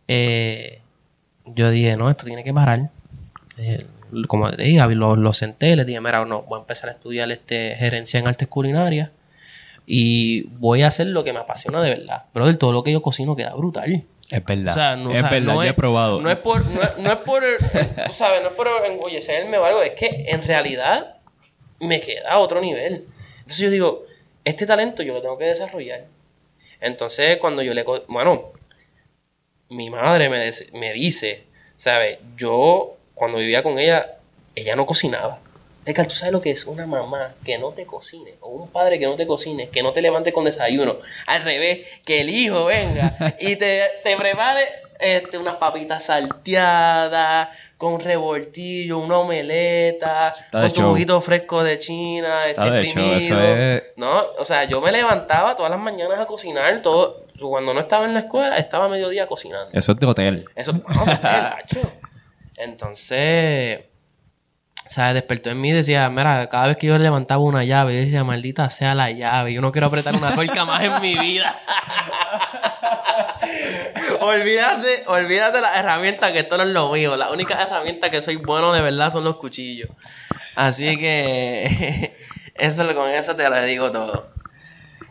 [0.07, 0.83] eh,
[1.47, 2.91] yo dije, no, esto tiene que parar.
[3.59, 3.79] Eh,
[4.29, 7.29] como te dije, lo, lo senté, les dije, mira, no, voy a empezar a estudiar
[7.33, 9.11] este, gerencia en artes culinarias
[9.85, 12.27] y voy a hacer lo que me apasiona de verdad.
[12.33, 14.05] Pero del todo lo que yo cocino queda brutal.
[14.31, 14.73] Es verdad.
[14.73, 16.21] O sea, no, es o sea, verdad, no yo he probado.
[16.21, 17.43] No es por, no es, no es por,
[18.07, 21.17] tú sabes, no es por engollecerme o algo, es que en realidad
[21.81, 23.07] me queda a otro nivel.
[23.37, 24.05] Entonces yo digo,
[24.45, 26.05] este talento yo lo tengo que desarrollar.
[26.81, 28.53] Entonces cuando yo le, co- bueno,
[29.69, 31.45] mi madre me, des- me dice,
[31.77, 32.19] ¿sabes?
[32.37, 34.17] Yo cuando vivía con ella,
[34.55, 35.41] ella no cocinaba.
[35.87, 38.35] Edgar, ¿tú sabes lo que es una mamá que no te cocine?
[38.41, 40.97] O un padre que no te cocine, que no te levante con desayuno.
[41.27, 44.63] Al revés, que el hijo venga y te, te prepare
[44.99, 51.79] este, unas papitas salteadas, con revoltillo, una omeleta, Está de con tu juguito fresco de
[51.79, 56.27] China, este de show, es- No, o sea, yo me levantaba todas las mañanas a
[56.27, 57.25] cocinar, todo.
[57.39, 59.69] Cuando no estaba en la escuela, estaba a mediodía cocinando.
[59.73, 60.45] Eso es de hotel.
[60.55, 61.81] Eso, no, no, macho.
[62.57, 63.81] Entonces,
[64.87, 67.95] o sea, despertó en mí y decía, mira, cada vez que yo levantaba una llave,
[67.95, 71.19] yo decía, maldita sea la llave, yo no quiero apretar una tuerca más en mi
[71.19, 71.59] vida.
[74.21, 77.17] olvídate, olvídate las herramientas, que esto no es lo mío.
[77.17, 79.91] Las únicas herramientas que soy bueno de verdad son los cuchillos.
[80.55, 82.15] Así que,
[82.55, 84.29] eso, con eso te lo digo todo.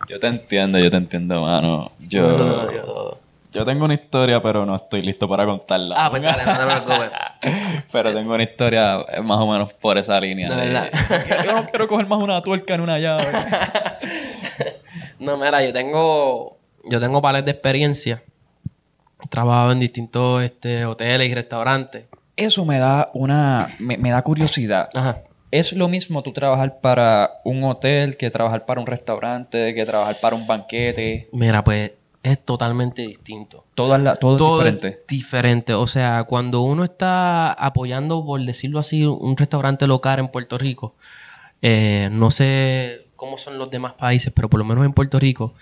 [0.07, 1.91] Yo te entiendo, yo te entiendo, mano.
[2.07, 3.24] Yo, Con eso te lo digo todo.
[3.55, 5.95] Yo tengo una historia, pero no estoy listo para contarla.
[5.97, 7.11] Ah, pues dale, no te preocupes.
[7.91, 10.49] pero tengo una historia eh, más o menos por esa línea.
[10.49, 10.89] De verdad.
[11.45, 13.25] yo no quiero coger más una tuerca en una llave.
[15.17, 18.21] No, mira, yo tengo, yo tengo pares de experiencia.
[19.23, 22.05] He trabajado en distintos este, hoteles y restaurantes.
[22.35, 23.69] Eso me da una...
[23.79, 24.89] Me, me da curiosidad.
[24.93, 25.23] Ajá.
[25.51, 30.17] ¿Es lo mismo tú trabajar para un hotel que trabajar para un restaurante, que trabajar
[30.21, 31.29] para un banquete?
[31.31, 31.93] Mira, pues
[32.31, 33.65] es totalmente distinto.
[33.75, 34.87] Todas la, todo, Todo es diferente.
[35.01, 35.73] es diferente.
[35.73, 40.95] O sea, cuando uno está apoyando, por decirlo así, un restaurante local en Puerto Rico,
[41.61, 45.53] eh, no sé cómo son los demás países, pero por lo menos en Puerto Rico,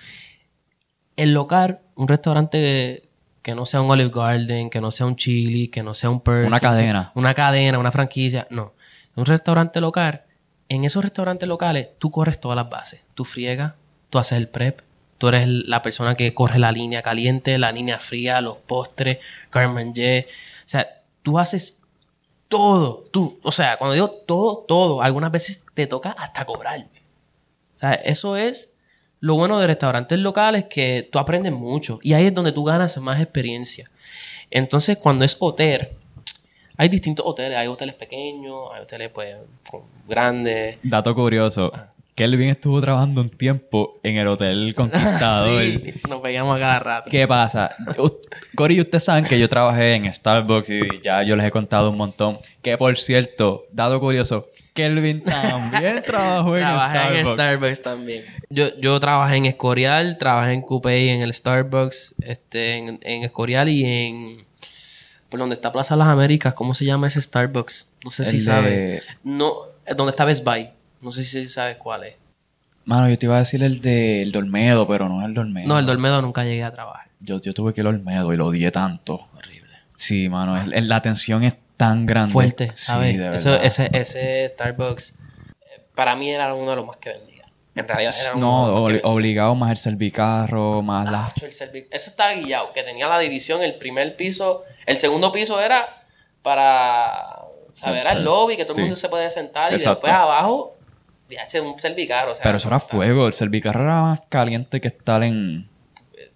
[1.17, 3.09] el local, un restaurante
[3.41, 6.21] que no sea un Olive Garden, que no sea un Chili, que no sea un
[6.21, 7.11] Perkins, Una cadena.
[7.15, 8.73] una cadena, una franquicia, no.
[9.15, 10.23] un restaurante local,
[10.69, 13.01] en esos restaurantes locales tú corres todas las bases.
[13.13, 13.73] Tú friegas,
[14.09, 14.79] tú haces el prep,
[15.23, 19.91] tú eres la persona que corre la línea caliente, la línea fría, los postres, Carmen
[19.91, 20.23] O
[20.65, 21.77] sea, tú haces
[22.49, 23.05] todo.
[23.09, 26.77] Tú, o sea, cuando digo todo, todo, algunas veces te toca hasta cobrar.
[26.81, 28.73] O sea, eso es
[29.21, 32.97] lo bueno de restaurantes locales que tú aprendes mucho y ahí es donde tú ganas
[32.97, 33.89] más experiencia.
[34.51, 35.87] Entonces, cuando es hotel,
[36.75, 37.57] hay distintos hoteles.
[37.57, 39.37] Hay hoteles pequeños, hay hoteles pues
[40.05, 40.79] grandes.
[40.83, 41.71] Dato curioso.
[42.15, 45.49] Kelvin estuvo trabajando un tiempo en el Hotel Conquistador.
[45.61, 47.09] sí, nos veíamos a cada rato.
[47.09, 47.71] ¿Qué pasa?
[48.55, 51.89] Cory y ustedes saben que yo trabajé en Starbucks y ya yo les he contado
[51.89, 52.37] un montón.
[52.61, 57.15] Que por cierto, dato curioso, Kelvin también trabajó en Starbucks.
[57.15, 58.23] en Starbucks también.
[58.49, 63.69] Yo, yo trabajé en Escorial, trabajé en Coupé en el Starbucks, este, en, en Escorial
[63.69, 64.45] y en
[65.29, 67.87] por donde está Plaza Las Américas, ¿cómo se llama ese Starbucks?
[68.05, 69.01] No sé si sabe.
[69.23, 69.55] No,
[69.97, 70.69] donde está Best Buy.
[71.03, 72.15] No sé si sabes cuál es.
[72.85, 75.67] Mano, yo te iba a decir el del Dolmedo, pero no es el Dolmedo.
[75.67, 77.07] No, el Dolmedo nunca llegué a trabajar.
[77.19, 79.27] Yo, yo tuve que ir al Olmedo y lo odié tanto.
[79.37, 79.71] Horrible.
[79.95, 82.33] Sí, mano, la atención es tan grande.
[82.33, 83.11] Fuerte, ¿sabes?
[83.11, 83.63] Sí, de verdad.
[83.63, 87.43] ese, ese Starbucks, eh, para mí era uno de los más que vendía.
[87.75, 91.33] En realidad era No, obligado más el servicarro, más la...
[91.35, 96.03] Eso estaba guillado, que tenía la división, el primer piso, el segundo piso era
[96.43, 97.39] para
[97.71, 100.75] saber al lobby, que todo el mundo se podía sentar y después abajo,
[101.61, 102.33] un servicarro.
[102.41, 105.69] Pero eso era fuego, el servicarro era más caliente que estar en...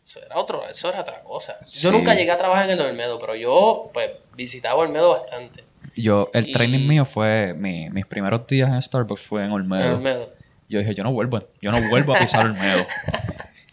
[0.03, 1.57] Eso era, otro, eso era otra cosa.
[1.65, 5.65] Yo nunca llegué a trabajar en el Olmedo, pero yo pues visitaba Olmedo bastante.
[5.95, 9.83] Yo, el training mío fue, mi, mis primeros días en Starbucks fue en Olmedo.
[9.83, 10.33] En Olmedo.
[10.69, 12.85] Yo dije, yo no vuelvo, yo no vuelvo a pisar el medo.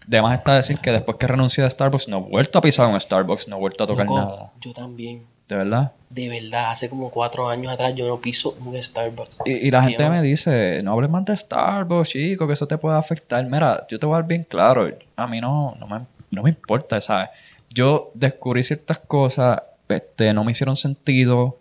[0.07, 2.99] Además está decir que después que renuncié a Starbucks, no he vuelto a pisar un
[2.99, 4.53] Starbucks, no he vuelto a tocar nada.
[4.61, 5.27] Yo también.
[5.48, 5.92] ¿De verdad?
[6.09, 9.38] De verdad, hace como cuatro años atrás yo no piso un Starbucks.
[9.44, 12.96] Y, la gente me dice, no hables más de Starbucks, chico, que eso te puede
[12.96, 13.44] afectar.
[13.44, 16.50] Mira, yo te voy a dar bien claro, a mí no, no, me, no me
[16.50, 17.30] importa, ¿sabes?
[17.74, 21.59] Yo descubrí ciertas cosas, este, no me hicieron sentido,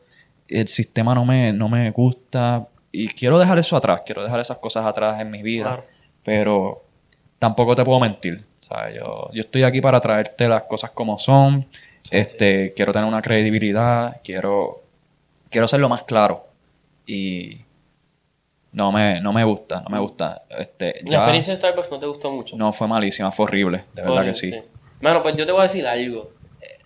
[0.47, 4.59] el sistema no me, no me gusta, y quiero dejar eso atrás, quiero dejar esas
[4.59, 5.83] cosas atrás en mi vida,
[6.23, 6.83] pero
[7.39, 8.45] tampoco te puedo mentir.
[8.95, 11.65] Yo, yo estoy aquí para traerte las cosas como son.
[12.11, 14.83] Este, quiero tener una credibilidad, quiero,
[15.49, 16.47] quiero ser lo más claro.
[17.05, 17.61] Y
[18.71, 20.43] no me, no me gusta, no me gusta.
[20.49, 22.55] Este, ¿La experiencia de Starbucks no te gustó mucho?
[22.57, 24.53] No, fue malísima, fue horrible, de verdad que sí.
[25.01, 26.31] Bueno, pues yo te voy a decir algo.
[26.61, 26.79] Eh,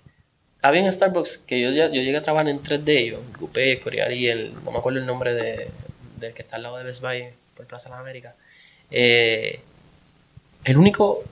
[0.61, 4.11] había en Starbucks que yo, yo llegué a trabajar en tres de ellos, Coupé, Coreal
[4.13, 5.69] y el, no me acuerdo el nombre de,
[6.19, 8.35] del que está al lado de Best Buy, por Plaza de las Américas,
[8.91, 9.61] eh,
[10.63, 11.23] el único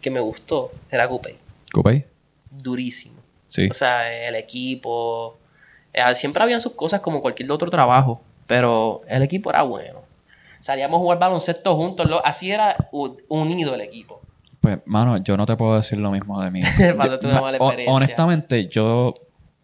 [0.00, 1.36] que me gustó era Coupé.
[1.72, 2.06] ¿Coupé?
[2.50, 3.19] Durísimo.
[3.50, 3.68] Sí.
[3.70, 5.38] O sea, el equipo.
[5.92, 10.00] Eh, siempre habían sus cosas como cualquier otro trabajo, pero el equipo era bueno.
[10.60, 12.76] Salíamos a jugar baloncesto juntos, así era
[13.28, 14.20] unido el equipo.
[14.60, 16.60] Pues, mano, yo no te puedo decir lo mismo de mí.
[17.88, 19.14] honestamente, yo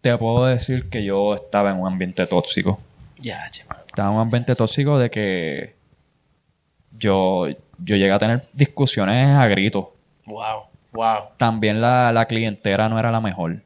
[0.01, 2.79] te puedo decir que yo estaba en un ambiente tóxico.
[3.19, 5.75] Ya, che, estaba un ambiente tóxico de que
[6.97, 7.47] yo,
[7.77, 9.85] yo llegué a tener discusiones a gritos.
[10.25, 11.17] Wow, wow.
[11.37, 13.61] También la, la clientela no era la mejor.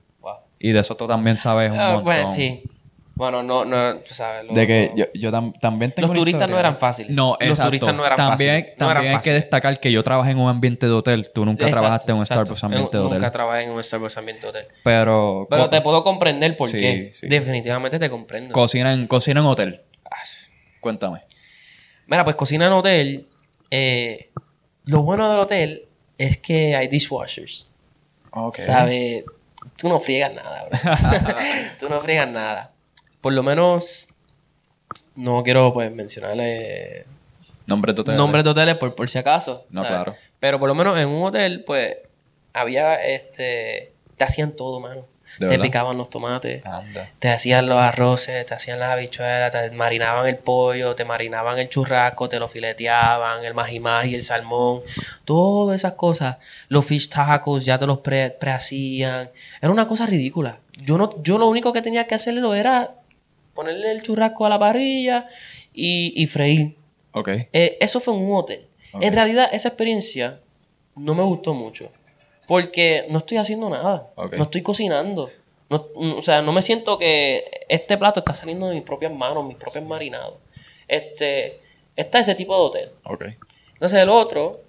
[0.62, 2.28] Y de eso tú también sabes un ah, montón.
[2.28, 2.64] sí.
[3.14, 4.52] Bueno, no, no, tú sabes.
[4.52, 7.12] de que yo, yo también tengo Los turistas no eran fáciles.
[7.12, 8.78] No, Los turistas no eran también, fáciles.
[8.78, 11.30] también hay que destacar que yo trabajé en un ambiente de hotel.
[11.32, 13.18] Tú nunca trabajaste en un Starbucks ambiente de hotel.
[13.20, 14.68] Nunca trabajé en un Starbucks ambiente de hotel.
[14.84, 15.46] Pero...
[15.50, 17.12] Pero te puedo comprender por qué.
[17.22, 18.54] Definitivamente te comprendo.
[18.54, 19.82] Cocina en, cocina en hotel.
[20.80, 21.20] Cuéntame.
[22.08, 23.28] Mira, pues cocina en hotel.
[23.70, 24.32] Eh,
[24.86, 25.86] lo bueno del hotel
[26.18, 27.68] es que hay dishwashers.
[28.32, 28.66] Okay.
[28.66, 29.26] ¿Sabes?
[29.82, 30.80] Tú no friegas nada, bro.
[31.80, 32.72] Tú no friegas nada.
[33.20, 34.10] Por lo menos,
[35.16, 37.06] no quiero pues mencionarle
[37.66, 38.18] nombres de hoteles.
[38.18, 39.66] Nombres de hoteles por, por si acaso.
[39.70, 40.16] No, claro.
[40.40, 41.98] Pero por lo menos en un hotel, pues,
[42.54, 43.94] había este.
[44.18, 46.64] Te hacían todo, mano te picaban los tomates,
[47.20, 51.70] te hacían los arroces, te hacían las habichuelas, te marinaban el pollo, te marinaban el
[51.70, 53.56] churrasco, te lo fileteaban, el
[54.10, 54.82] y el salmón,
[55.26, 56.38] todas esas cosas.
[56.68, 59.30] Los fish tacos ya te los pre, prehacían.
[59.62, 60.60] Era una cosa ridícula.
[60.84, 62.96] Yo, no, yo lo único que tenía que hacerle era
[63.54, 65.28] ponerle el churrasco a la parrilla
[65.74, 66.76] y, freír.
[67.14, 67.48] Okay.
[67.54, 68.68] Eh, eso fue un hotel.
[68.94, 70.40] En realidad, esa experiencia
[70.96, 71.92] no me gustó mucho.
[72.52, 74.10] Porque no estoy haciendo nada.
[74.18, 75.32] No estoy cocinando.
[75.70, 79.56] o sea, no me siento que este plato está saliendo de mis propias manos, mis
[79.56, 80.34] propios marinados.
[80.86, 81.62] Este,
[81.96, 82.92] está ese tipo de hotel.
[83.72, 84.60] Entonces el otro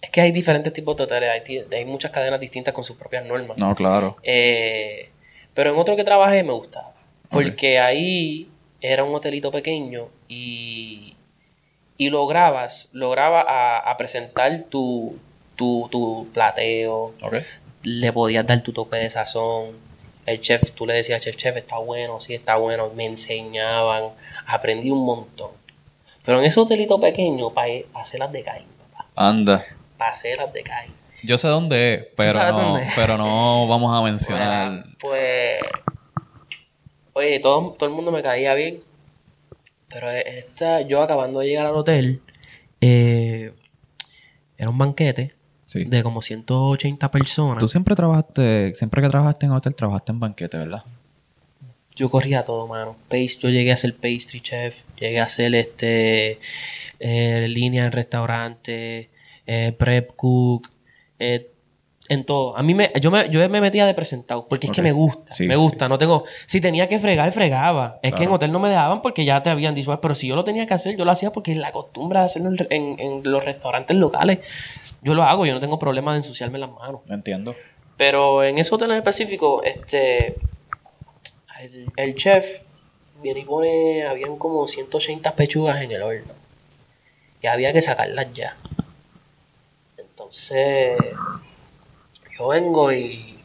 [0.00, 1.30] es que hay diferentes tipos de hoteles.
[1.32, 3.58] Hay, hay muchas cadenas distintas con sus propias normas.
[3.58, 4.16] No, claro.
[4.22, 5.10] Eh,
[5.52, 6.94] pero en otro que trabajé me gustaba.
[7.28, 8.48] Porque ahí
[8.80, 11.14] era un hotelito pequeño y,
[11.98, 15.18] y lograbas, lograba a, a presentar tu,
[15.56, 17.14] tu, tu plateo,
[17.82, 19.72] le podías dar tu toque de sazón.
[20.26, 22.90] El chef, tú le decías, chef, chef, está bueno, sí, está bueno.
[22.94, 24.04] Me enseñaban,
[24.46, 25.50] aprendí un montón.
[26.24, 29.06] Pero en ese hotelito pequeño, para hacerlas de caen, papá.
[29.14, 29.66] Anda.
[29.98, 30.92] Para hacerlas de caen.
[31.22, 34.70] Yo sé dónde es, pero no, dónde pero no vamos a mencionar.
[34.70, 35.60] Bueno, pues.
[37.12, 38.82] Oye, todo, todo el mundo me caía bien.
[39.88, 42.20] Pero esta, yo acabando de llegar al hotel,
[42.80, 43.52] eh,
[44.58, 45.28] era un banquete
[45.74, 45.84] Sí.
[45.84, 47.58] de como 180 personas.
[47.58, 50.84] Tú siempre trabajaste, siempre que trabajaste en hotel, trabajaste en banquete, ¿verdad?
[51.96, 52.96] Yo corría todo, mano.
[53.08, 56.38] Pace, yo llegué a ser pastry chef, llegué a ser este
[57.00, 59.10] eh, línea en restaurante,
[59.46, 60.70] eh, prep cook,
[61.18, 61.50] eh,
[62.08, 62.56] en todo.
[62.56, 65.32] A mí me, yo me, yo me metía de presentado, porque es que me gusta,
[65.34, 65.88] Sí, me gusta.
[65.88, 67.98] No tengo, si tenía que fregar, fregaba.
[68.02, 70.26] Es que en hotel no me dejaban porque ya te habían dicho, "Ah, pero si
[70.28, 72.66] yo lo tenía que hacer, yo lo hacía porque es la costumbre de hacerlo en,
[72.70, 74.40] en- en los restaurantes locales.
[75.04, 77.02] Yo lo hago, yo no tengo problema de ensuciarme las manos.
[77.10, 77.54] Entiendo.
[77.98, 80.36] Pero en ese hotel en específico, este.
[81.60, 82.60] El, el chef
[83.22, 84.06] viene y pone.
[84.06, 86.32] Habían como 180 pechugas en el horno.
[87.42, 88.56] Y había que sacarlas ya.
[89.98, 90.96] Entonces.
[92.38, 93.38] Yo vengo y.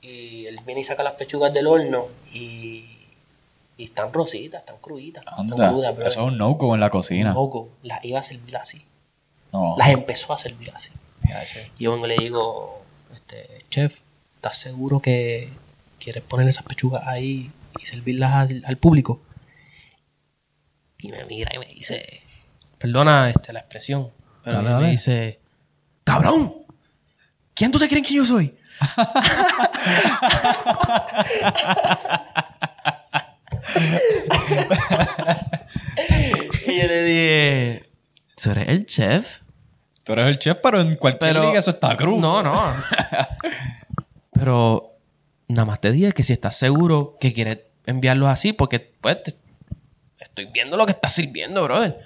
[0.00, 2.06] Y él viene y saca las pechugas del horno.
[2.32, 2.88] Y.
[3.76, 5.24] Y están rositas, están cruditas.
[5.24, 6.06] Están crudas, bro.
[6.06, 7.34] Eso es un en la cocina.
[7.34, 8.86] Loco, las iba a servir así.
[9.52, 9.76] No.
[9.78, 10.90] Las empezó a servir así.
[11.78, 12.82] Y yo vengo y le digo,
[13.14, 13.98] este, chef,
[14.36, 15.48] ¿estás seguro que
[15.98, 19.22] quieres poner esas pechugas ahí y servirlas al, al público?
[20.98, 22.22] Y me mira y me dice,
[22.78, 24.10] perdona este, la expresión,
[24.44, 25.40] pero Dale, me dice,
[26.04, 26.54] cabrón,
[27.54, 28.54] ¿quién tú te crees que yo soy?
[36.66, 37.90] y yo le dije,
[38.40, 39.41] ¿tú eres el chef?
[40.04, 42.20] Tú eres el chef, pero en cualquier Pero- liga eso está crudo.
[42.20, 42.60] No, no.
[44.32, 44.96] Pero
[45.48, 49.36] nada más te dije que si estás seguro que quieres enviarlos así, porque pues te-
[50.18, 51.98] estoy viendo lo que estás sirviendo, brother.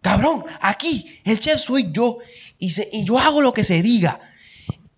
[0.00, 2.18] Cabrón, aquí el chef soy yo
[2.58, 4.20] y, se- y yo hago lo que se diga.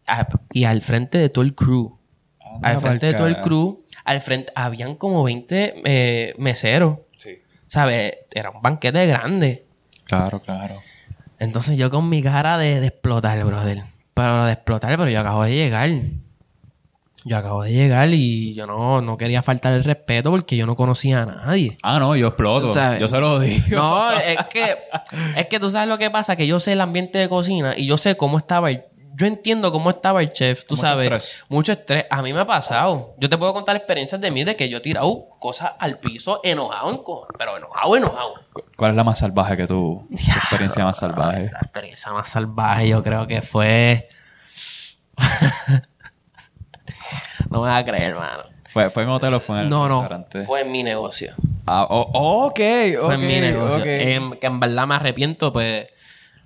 [0.07, 1.99] Ah, Y al frente de todo el crew,
[2.41, 6.99] Anda al frente de todo el crew, al frente habían como 20 eh, meseros.
[7.17, 7.39] Sí.
[7.67, 8.15] ¿Sabes?
[8.33, 9.67] Era un banquete grande.
[10.05, 10.81] Claro, claro.
[11.39, 13.85] Entonces yo con mi cara de, de explotar, brother.
[14.15, 15.91] Pero de explotar, pero yo acabo de llegar.
[17.27, 20.77] Yo acabo de llegar y yo no, no quería faltar el respeto porque yo no
[20.77, 21.79] conocía a nadie.
[21.83, 22.71] Ah, no, yo exploto.
[22.71, 23.01] Sabes.
[23.01, 23.77] Yo se lo digo.
[23.77, 24.77] No, es que,
[25.37, 27.87] es que tú sabes lo que pasa, que yo sé el ambiente de cocina y
[27.87, 28.85] yo sé cómo estaba el,
[29.17, 31.05] yo entiendo cómo estaba el chef, tú Mucho sabes.
[31.05, 31.45] estrés.
[31.49, 32.07] Mucho estrés.
[32.11, 33.15] A mí me ha pasado.
[33.19, 36.41] Yo te puedo contar experiencias de mí de que yo he tirado cosas al piso
[36.43, 37.05] enojado,
[37.39, 38.35] pero enojado, enojado.
[38.53, 40.07] Cu- ¿Cuál es la más salvaje que tú?
[40.11, 41.51] Tu experiencia más salvaje.
[41.53, 44.09] La experiencia más salvaje yo creo que fue...
[47.51, 48.45] no me vas a creer, hermano.
[48.71, 50.01] ¿Fue, ¿Fue en hotel o fue en el No, no.
[50.01, 50.45] restaurante?
[50.45, 51.33] Fue en mi negocio.
[51.67, 52.61] Ah, oh, ok,
[52.99, 53.05] ok.
[53.05, 53.79] Fue en mi negocio.
[53.81, 53.87] ok.
[53.87, 55.87] En- que en verdad me arrepiento, pues,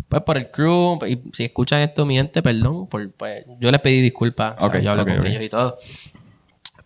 [0.08, 0.98] pues por el crew.
[1.06, 2.86] Y si escuchan esto, mi gente, perdón.
[2.86, 4.54] Por, pues, yo les pedí disculpas.
[4.56, 5.78] o sea, Ok, yo hablé con ellos y todo.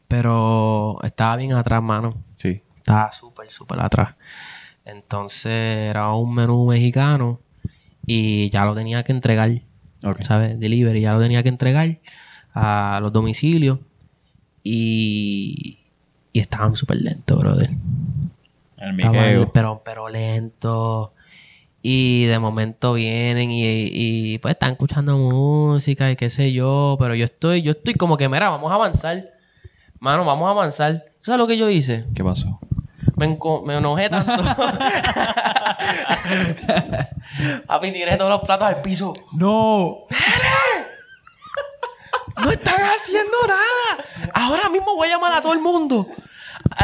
[0.08, 2.10] Pero estaba bien atrás, mano.
[2.34, 2.62] Sí.
[2.76, 4.14] Estaba súper, súper atrás.
[4.84, 7.40] Entonces era un menú mexicano
[8.04, 9.50] y ya lo tenía que entregar.
[10.20, 10.58] ¿Sabes?
[10.58, 12.00] Delivery, ya lo tenía que entregar
[12.52, 13.78] a los domicilios.
[14.64, 15.78] Y,
[16.32, 17.70] y estaban súper lentos, brother.
[18.76, 21.14] El Estaban, pero, pero lento.
[21.82, 26.96] Y de momento vienen y, y, pues están escuchando música y qué sé yo.
[26.98, 29.32] Pero yo estoy, yo estoy como que, mira, vamos a avanzar.
[29.98, 31.04] Mano, vamos a avanzar.
[31.18, 32.06] ¿Tú sabes lo que yo hice?
[32.14, 32.60] ¿Qué pasó?
[33.16, 34.32] Me, enojé tanto.
[37.66, 39.14] Papi, tiré todos los platos al piso.
[39.34, 40.06] ¡No!
[42.36, 44.04] ¡No están haciendo nada!
[44.34, 46.06] Ahora mismo voy a llamar a todo el mundo.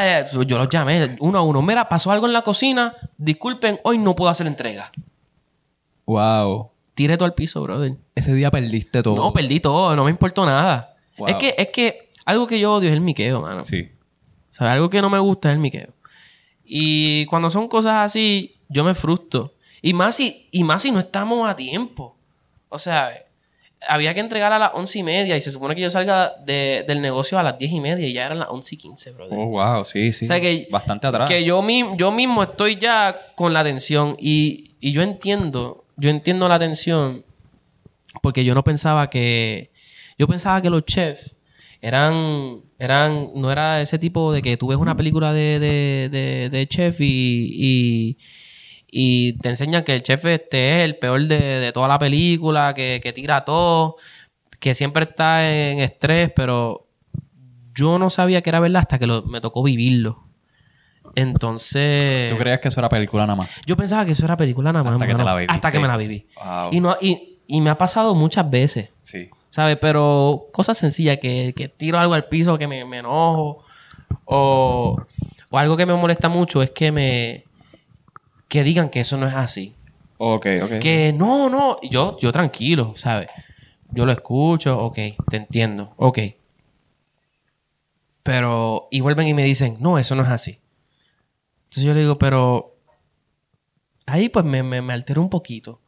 [0.01, 1.63] Eh, yo los llamé uno a uno.
[1.63, 2.95] Mira, pasó algo en la cocina.
[3.17, 4.93] Disculpen, hoy no puedo hacer entrega.
[6.07, 6.71] Wow.
[6.95, 7.97] Tiré todo al piso, brother.
[8.15, 9.17] Ese día perdiste todo.
[9.17, 9.95] No, perdí todo.
[9.95, 10.97] No me importó nada.
[11.17, 11.29] Wow.
[11.29, 13.63] Es que, es que algo que yo odio es el miqueo, mano.
[13.63, 13.91] Sí.
[14.51, 14.73] ¿Sabes?
[14.73, 15.95] Algo que no me gusta es el miqueo.
[16.65, 19.55] Y cuando son cosas así, yo me frustro.
[19.81, 22.17] Y más si, y más si no estamos a tiempo.
[22.69, 23.13] O sea,
[23.87, 26.85] había que entregar a las once y media y se supone que yo salga de-
[26.87, 29.39] del negocio a las diez y media y ya eran las once y quince, brother.
[29.39, 29.85] Oh, wow.
[29.85, 30.25] Sí, sí.
[30.25, 31.29] O sea que, Bastante atrás.
[31.29, 36.11] Que yo, mi- yo mismo estoy ya con la tensión y, y yo entiendo, yo
[36.11, 37.25] entiendo la tensión
[38.23, 39.71] porque yo no pensaba que,
[40.19, 41.35] yo pensaba que los chefs
[41.81, 46.51] eran, eran, no era ese tipo de que tú ves una película de, de, de,
[46.51, 48.19] de chef y, y,
[48.91, 52.73] y te enseñan que el chef este es el peor de, de toda la película,
[52.75, 53.97] que, que tira todo,
[54.59, 56.87] que siempre está en estrés, pero
[57.75, 60.25] yo no sabía que era verdad hasta que lo- me tocó vivirlo.
[61.15, 63.51] Entonces, ¿Tú creías que eso era película nada más?
[63.67, 64.95] yo pensaba que eso era película nada más.
[64.95, 65.55] Hasta que te la viviste.
[65.55, 66.27] Hasta que me la viví.
[66.37, 66.69] Wow.
[66.73, 68.91] Y, no, y, y me ha pasado muchas veces.
[69.03, 69.29] Sí.
[69.51, 69.79] ¿Sabes?
[69.81, 73.65] Pero cosas sencillas, que, que tiro algo al piso, que me, me enojo.
[74.25, 74.97] O,
[75.51, 77.45] o algo que me molesta mucho es que me.
[78.49, 79.75] Que digan que eso no es así.
[80.17, 80.79] Ok, ok.
[80.81, 81.77] Que no, no.
[81.83, 83.29] Yo, yo tranquilo, ¿sabes?
[83.91, 84.99] Yo lo escucho, ok,
[85.31, 86.19] te entiendo, ok.
[88.23, 88.89] Pero.
[88.91, 90.59] Y vuelven y me dicen, no, eso no es así.
[91.65, 92.75] Entonces yo le digo, pero.
[94.07, 95.81] Ahí pues me, me, me altero un poquito.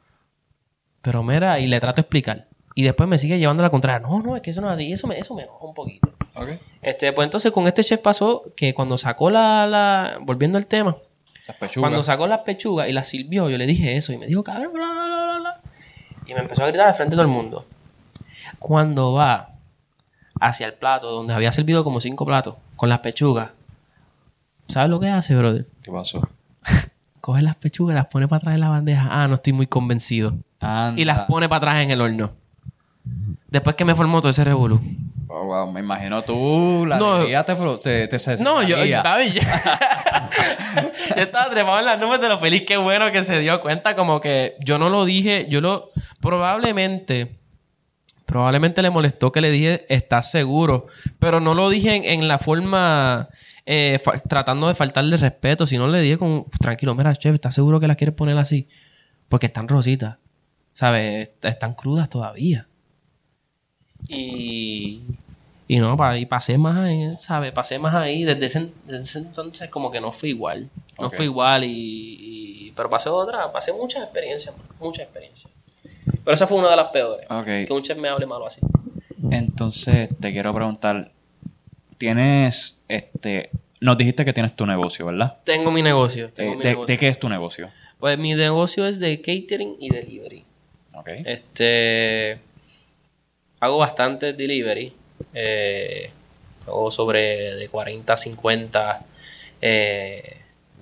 [1.02, 2.48] Pero mira, y le trato de explicar.
[2.74, 4.06] Y después me sigue llevando a la contraria.
[4.06, 4.88] No, no, es que eso no es así.
[4.88, 6.12] Y eso me, eso me enoja un poquito.
[6.34, 6.50] Ok.
[6.82, 10.96] Este, pues entonces con este chef pasó que cuando sacó la, la volviendo al tema,
[11.50, 11.90] Las pechugas.
[11.90, 14.72] cuando sacó las pechugas y las sirvió, yo le dije eso y me dijo, cabrón,
[14.72, 15.60] bla, bla, bla, bla, bla.
[16.26, 17.66] Y me empezó a gritar de frente a todo el mundo.
[18.60, 19.54] Cuando va
[20.40, 23.52] hacia el plato, donde había servido como cinco platos, con las pechugas,
[24.68, 25.66] ¿sabes lo que hace, brother?
[25.82, 26.28] ¿Qué pasó?
[27.20, 29.08] Coge las pechugas, las pone para atrás en la bandeja.
[29.10, 30.36] Ah, no estoy muy convencido.
[30.60, 31.00] Anda.
[31.00, 32.32] Y las pone para atrás en el horno.
[33.48, 34.80] Después que me formó todo ese revolú.
[35.28, 37.12] Oh, wow, me imagino tú, la No.
[37.14, 39.40] alegría te, te, te se- No, yo estaba, yo,
[41.16, 43.94] yo estaba trepado en las nubes de lo feliz que bueno que se dio cuenta.
[43.96, 45.90] Como que yo no lo dije, yo lo.
[46.20, 47.36] Probablemente.
[48.26, 50.86] Probablemente le molestó que le dije, ¿estás seguro?
[51.18, 53.28] Pero no lo dije en, en la forma.
[53.66, 53.98] eh,
[54.28, 57.96] tratando de faltarle respeto, sino le dije como, tranquilo, mira, chef, ¿estás seguro que las
[57.96, 58.68] quieres poner así?
[59.28, 60.18] Porque están rositas,
[60.72, 61.28] ¿sabes?
[61.28, 62.66] Est- Están crudas todavía.
[64.08, 65.02] Y,
[65.68, 67.52] y no, pa- y pasé más ahí, ¿sabes?
[67.52, 68.24] Pasé más ahí.
[68.24, 70.68] Desde ese, desde ese entonces como que no fue igual.
[70.98, 71.16] No Ok.
[71.16, 75.52] fue igual y, y- Pero pasé otra, pasé muchas experiencias, muchas experiencias.
[76.24, 77.26] Pero esa fue una de las peores.
[77.30, 77.44] Ok.
[77.66, 78.60] Que un chef me hable malo así.
[79.30, 81.12] Entonces, te quiero preguntar,
[81.98, 85.38] tienes, este, nos dijiste que tienes tu negocio, ¿verdad?
[85.44, 86.32] Tengo mi negocio.
[86.32, 86.86] Tengo Eh, mi de, negocio.
[86.94, 87.70] de qué es tu negocio?
[87.98, 90.44] Pues mi negocio es de catering y delivery.
[90.96, 91.08] Ok.
[91.26, 92.38] Este.
[93.60, 94.92] Hago bastante delivery.
[95.34, 96.10] Eh,
[96.66, 99.00] hago sobre de 40 a 50
[99.60, 100.36] eh,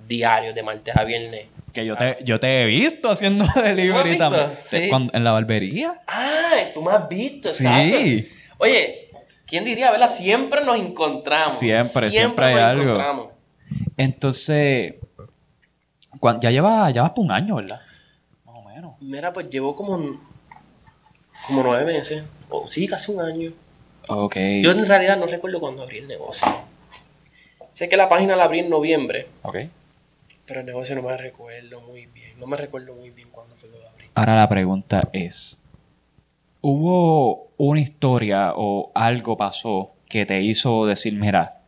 [0.07, 1.47] diarios de martes a viernes.
[1.73, 4.51] Que yo te, yo te he visto haciendo delivery también.
[4.65, 4.89] Sí.
[5.13, 6.01] En la barbería.
[6.07, 7.65] Ah, tú me has visto, Sí.
[7.65, 8.35] exacto.
[8.59, 9.09] Oye,
[9.45, 10.07] ¿quién diría, verdad?
[10.09, 11.57] Siempre nos encontramos.
[11.57, 12.81] Siempre, siempre hay nos algo.
[12.83, 13.27] encontramos.
[13.97, 14.95] Entonces,
[16.41, 17.81] ya llevas ya vas por un año, ¿verdad?
[18.45, 18.93] Más o menos.
[19.01, 19.97] Mira, pues llevo como,
[21.45, 22.23] como nueve meses.
[22.49, 23.51] O sí, casi un año.
[24.07, 24.35] Ok.
[24.61, 26.47] Yo en realidad no recuerdo cuándo abrí el negocio.
[27.69, 29.57] Sé que la página la abrí en noviembre, Ok.
[30.45, 32.39] pero el negocio no me recuerdo muy bien.
[32.39, 34.05] No me recuerdo muy bien cuándo fue que lo abrí.
[34.15, 35.59] Ahora la pregunta es,
[36.61, 41.59] ¿hubo una historia o algo pasó que te hizo decir, mira,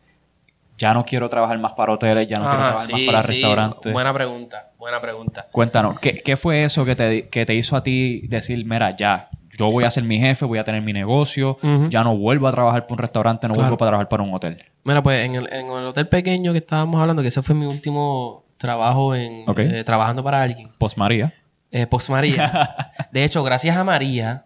[0.77, 3.33] ya no quiero trabajar más para hoteles, ya no quiero Ah, trabajar más para sí.
[3.33, 3.93] restaurantes?
[3.93, 5.47] Buena pregunta, buena pregunta.
[5.51, 9.29] Cuéntanos, ¿qué, qué fue eso que te, que te hizo a ti decir, mira, ya,
[9.57, 11.57] yo voy a ser mi jefe, voy a tener mi negocio,
[11.89, 13.69] ya no vuelvo a trabajar para un restaurante, no Claro.
[13.69, 14.57] vuelvo a trabajar para un hotel?
[14.83, 17.65] Mira, pues en el, en el hotel pequeño que estábamos hablando, que ese fue mi
[17.65, 20.69] último trabajo en eh, trabajando para alguien.
[20.77, 21.33] Post María.
[21.71, 22.75] Eh, post María.
[23.11, 24.45] de hecho, gracias a María,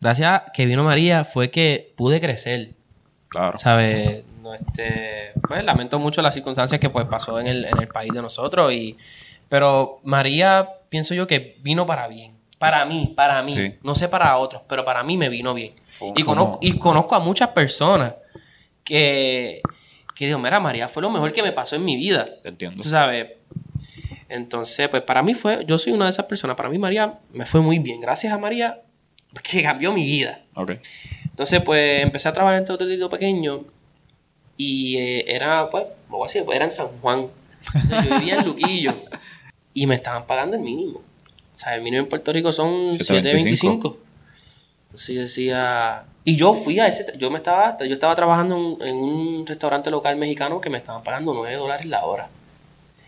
[0.00, 2.70] gracias a que vino María, fue que pude crecer.
[3.28, 3.58] Claro.
[3.58, 4.24] ¿Sabes?
[4.42, 8.10] No, este, pues lamento mucho las circunstancias que pues pasó en el, en el país
[8.12, 8.72] de nosotros.
[8.72, 8.96] Y,
[9.48, 12.37] pero María, pienso yo que vino para bien.
[12.58, 13.54] Para mí, para mí.
[13.54, 13.74] Sí.
[13.82, 15.74] No sé para otros, pero para mí me vino bien.
[15.86, 18.14] Fue- y, conozco, y conozco a muchas personas
[18.84, 19.62] que,
[20.14, 22.24] que digo, mira, María fue lo mejor que me pasó en mi vida.
[22.42, 22.82] Te entiendo.
[22.82, 23.28] Tú sabes.
[24.28, 26.56] Entonces, pues para mí fue, yo soy una de esas personas.
[26.56, 28.00] Para mí María me fue muy bien.
[28.00, 28.82] Gracias a María
[29.42, 30.42] que cambió mi vida.
[31.24, 33.64] Entonces, pues empecé a trabajar en este hotelito pequeño
[34.56, 37.28] y eh, era, pues, me voy a decir, era en San Juan.
[37.74, 38.94] Entonces, yo vivía en Luquillo
[39.74, 41.00] y me estaban pagando el mínimo.
[41.58, 43.80] O sea, el mínimo en Puerto Rico son 7.25.
[43.80, 43.96] 7.25.
[44.84, 46.04] Entonces yo decía...
[46.22, 47.04] Y yo fui a ese...
[47.18, 47.76] Yo me estaba...
[47.84, 51.86] Yo estaba trabajando en, en un restaurante local mexicano que me estaban pagando 9 dólares
[51.86, 52.28] la hora.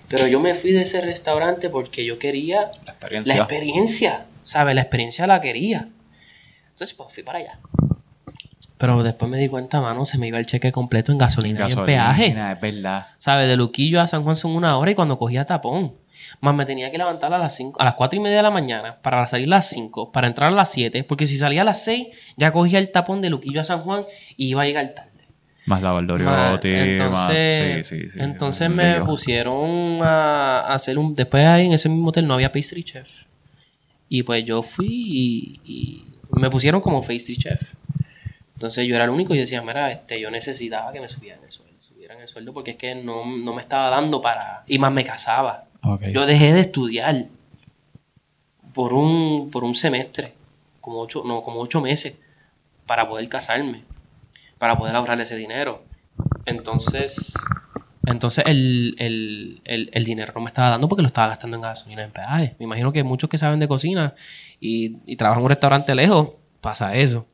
[0.09, 3.37] Pero yo me fui de ese restaurante porque yo quería La experiencia.
[3.37, 4.75] la experiencia, ¿sabes?
[4.75, 5.89] La experiencia la quería.
[6.71, 7.61] Entonces, pues fui para allá.
[8.81, 11.73] Pero después me di cuenta, mano, se me iba el cheque completo en gasolina, y
[11.73, 12.27] en peaje.
[12.29, 13.07] Es verdad.
[13.19, 13.47] ¿Sabes?
[13.47, 15.95] De Luquillo a San Juan son una hora y cuando cogía tapón.
[16.41, 18.51] Más me tenía que levantar a las 5, a las 4 y media de la
[18.51, 21.65] mañana para salir a las 5, para entrar a las 7, porque si salía a
[21.65, 22.09] las 6,
[22.39, 24.05] ya cogía el tapón de Luquillo a San Juan
[24.39, 25.11] y iba a llegar tarde.
[25.67, 26.79] Más la Ma- Valdoriotti, más...
[26.87, 28.19] entonces, Sí, sí, sí.
[28.19, 31.15] entonces me pusieron a, a hacer un...
[31.15, 33.09] Después ahí en ese mismo hotel no había pastry chef.
[34.09, 37.61] Y pues yo fui y, y me pusieron como pastry chef.
[38.61, 41.51] Entonces yo era el único y decía, mira, este, yo necesitaba que me subieran el
[41.51, 44.65] sueldo, subieran el sueldo porque es que no, no me estaba dando para...
[44.67, 45.65] Y más me casaba.
[45.83, 46.09] Ok.
[46.09, 47.25] Yo dejé de estudiar
[48.75, 50.35] por un, por un semestre,
[50.83, 52.19] como ocho, no, como ocho meses,
[52.85, 53.83] para poder casarme,
[54.59, 55.83] para poder ahorrar ese dinero.
[56.45, 57.33] Entonces,
[58.05, 61.63] entonces el, el, el, el dinero no me estaba dando porque lo estaba gastando en
[61.63, 62.57] gasolina, en peaje.
[62.59, 64.15] Me imagino que muchos que saben de cocina
[64.61, 67.27] y, y trabajan en un restaurante lejos, pasa eso.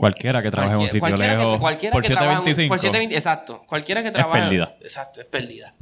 [0.00, 2.44] Cualquiera que trabaje en un sitio cualquiera lejos que, cualquiera por que trabaja en un-
[2.44, 2.68] 725.
[2.72, 3.62] por 720, exacto.
[3.66, 4.40] Cualquiera que trabaja.
[4.40, 4.76] pérdida.
[4.80, 5.74] Exacto, es pérdida.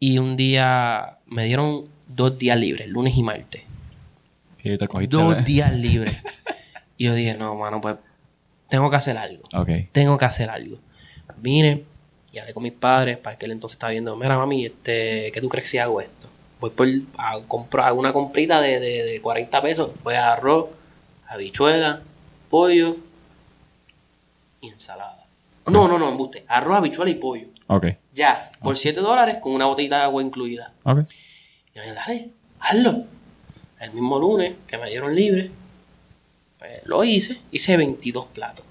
[0.00, 3.62] Y un día me dieron dos días libres, lunes y martes.
[4.64, 5.16] Y te cogiste...
[5.16, 6.20] Dos días libres.
[6.96, 7.96] y yo dije, no, mano, pues
[8.68, 9.48] tengo que hacer algo.
[9.92, 10.78] Tengo que hacer algo.
[11.36, 11.84] Vine
[12.32, 15.48] y hablé con mis padres, para aquel entonces estaba viendo, mira mami, este, ¿qué tú
[15.48, 16.28] crees si hago esto?
[16.60, 20.66] Voy por a comprar una comprita de, de, de 40 pesos, voy a arroz,
[21.28, 22.02] habichuela,
[22.48, 22.96] pollo
[24.60, 25.24] y ensalada.
[25.66, 26.44] No, no, no, embuste.
[26.48, 27.46] Arroz, habichuela y pollo.
[27.66, 27.86] Ok.
[28.14, 30.72] Ya, por 7 dólares con una botellita de agua incluida.
[30.84, 31.00] Ok.
[31.74, 32.30] Y yo dale,
[32.60, 33.04] hazlo.
[33.80, 35.50] El mismo lunes que me dieron libre,
[36.58, 37.40] pues lo hice.
[37.52, 38.64] Hice 22 platos.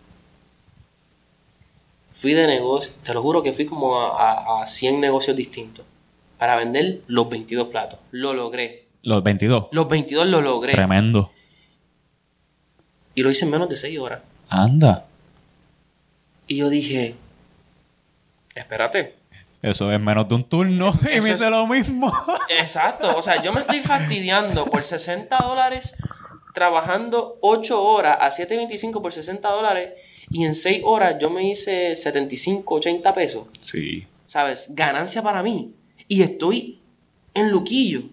[2.12, 5.86] Fui de negocio, te lo juro que fui como a, a- a 100 negocios distintos
[6.40, 8.00] para vender los 22 platos.
[8.12, 8.88] Lo logré.
[9.04, 9.68] Los 22.
[9.72, 10.74] Los 22 lo logré.
[10.74, 11.32] Tremendo.
[13.18, 14.20] Y lo hice en menos de 6 horas.
[14.48, 15.08] Anda.
[16.46, 17.16] Y yo dije,
[18.54, 19.16] espérate.
[19.64, 22.14] Eso es menos de un turno y me hice lo mismo.
[22.60, 25.96] Exacto, o sea, yo me estoy fastidiando por 60 dólares
[26.54, 29.94] trabajando 8 horas a 7.25 por 60 dólares
[30.30, 34.06] y en 6 horas yo me hice 75, 80 pesos, Sí.
[34.28, 34.68] ¿sabes?
[34.70, 35.74] Ganancia para mí.
[36.08, 36.80] Y estoy
[37.34, 38.04] en Luquillo,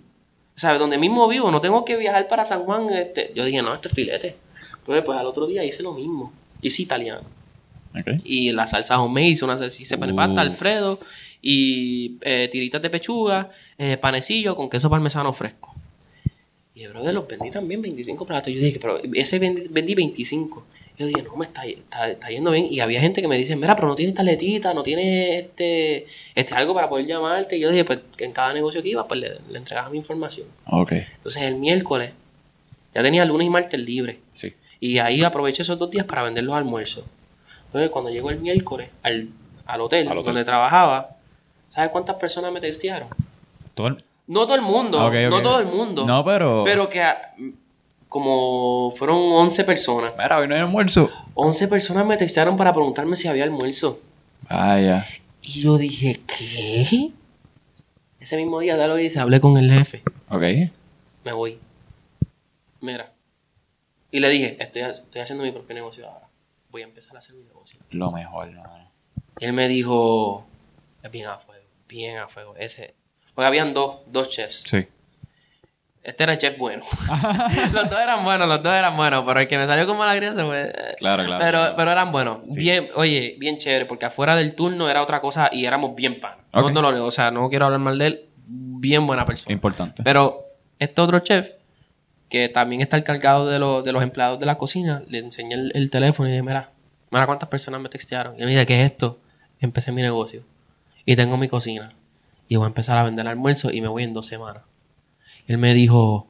[0.57, 0.79] ¿sabes?
[0.79, 2.89] Donde mismo vivo, no tengo que viajar para San Juan.
[2.89, 3.33] Este.
[3.35, 4.37] Yo dije, no, esto es filete.
[4.85, 6.30] Entonces, pues al otro día hice lo mismo.
[6.61, 7.22] Hice italiano.
[8.22, 10.39] Y la salsa homemade, hice una salsa pasta Uf.
[10.39, 10.99] Alfredo
[11.41, 15.74] y eh, tiritas de pechuga, eh, panecillo con queso parmesano fresco.
[16.74, 18.53] Y brother, los vendí también 25 platos.
[18.53, 20.66] Yo dije, pero ese vendí, vendí 25.
[20.99, 22.66] Yo dije, no, me está, está, está yendo bien.
[22.68, 26.55] Y había gente que me dice, mira, pero no tiene taletita, no tiene este, este
[26.55, 27.57] algo para poder llamarte.
[27.57, 30.49] Y yo dije, pues en cada negocio que iba, pues le, le entregaba mi información.
[30.66, 30.93] Ok.
[30.93, 32.12] Entonces el miércoles,
[32.93, 34.18] ya tenía lunes y martes libre.
[34.30, 34.53] Sí.
[34.85, 37.05] Y ahí aproveché esos dos días para vender los almuerzos.
[37.64, 39.30] Entonces, cuando llegó el miércoles al,
[39.64, 40.24] al, hotel, Al hotel.
[40.26, 41.16] donde trabajaba,
[41.70, 42.61] ¿sabes cuántas personas me?
[43.72, 46.05] Todo el- No todo el mundo, Ah, no todo el mundo.
[46.07, 46.64] No, pero...
[46.66, 47.32] Pero que ah,
[48.11, 50.12] como fueron 11 personas.
[50.18, 51.09] Mira, hoy no hay almuerzo.
[51.32, 54.01] 11 personas me textearon para preguntarme si había almuerzo.
[54.51, 55.07] Vaya.
[55.41, 57.11] Y yo dije, ¿qué?
[58.20, 60.03] Ese mismo día, Dalo dice, hablé con el jefe.
[60.28, 60.43] Ok.
[61.24, 61.59] me voy.
[62.82, 63.14] Mira.
[64.15, 66.29] Y le dije, estoy, estoy haciendo mi propio negocio ahora.
[66.71, 67.81] Voy a empezar a hacer mi negocio.
[67.91, 68.89] Lo mejor, hermano.
[69.41, 70.47] Y él me dijo,
[71.03, 72.55] es bien a fuego, bien a fuego.
[72.57, 72.95] Ese.
[73.35, 74.62] Porque habían dos, dos chefs.
[74.69, 74.87] Sí.
[76.05, 76.85] Este era el chef bueno.
[77.73, 80.17] los dos eran buenos, los dos eran buenos, pero el que me salió con mala
[80.17, 80.73] crianza fue...
[80.99, 81.45] Claro, claro.
[81.45, 81.75] Pero, claro.
[81.77, 82.39] pero eran buenos.
[82.51, 82.61] Sí.
[82.61, 86.37] Bien, oye, bien chévere, porque afuera del turno era otra cosa y éramos bien pan.
[86.53, 86.71] Ok.
[86.71, 88.29] No, no lo- o sea, no quiero hablar mal de él.
[88.47, 89.53] Bien buena persona.
[89.53, 90.05] Importante.
[90.05, 90.45] Pero
[90.79, 91.51] este otro chef,
[92.35, 95.70] que también está encargado de, lo- de los empleados de la cocina, le enseñé el,
[95.72, 96.70] el teléfono y dije, mira,
[97.12, 98.35] mira cuántas personas me textearon.
[98.37, 99.20] Y él me dice, ¿qué es esto?
[99.61, 100.43] Empecé mi negocio.
[101.07, 101.93] Y tengo mi cocina.
[102.49, 104.64] Y voy a empezar a vender almuerzo y me voy en dos semanas.
[105.47, 106.26] Él me dijo,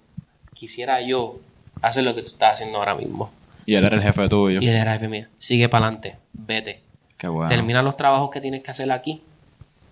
[0.53, 1.41] quisiera yo
[1.81, 3.31] hacer lo que tú estás haciendo ahora mismo.
[3.65, 4.61] Y él era el jefe tuyo.
[4.61, 5.27] Y él era jefe mío.
[5.39, 6.83] Sigue para adelante, vete.
[7.17, 7.49] Qué bueno.
[7.49, 9.23] Termina los trabajos que tienes que hacer aquí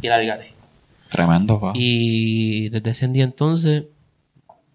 [0.03, 0.53] y lárgate.
[1.09, 1.73] Tremendo, pa.
[1.75, 3.85] Y desde ese día entonces,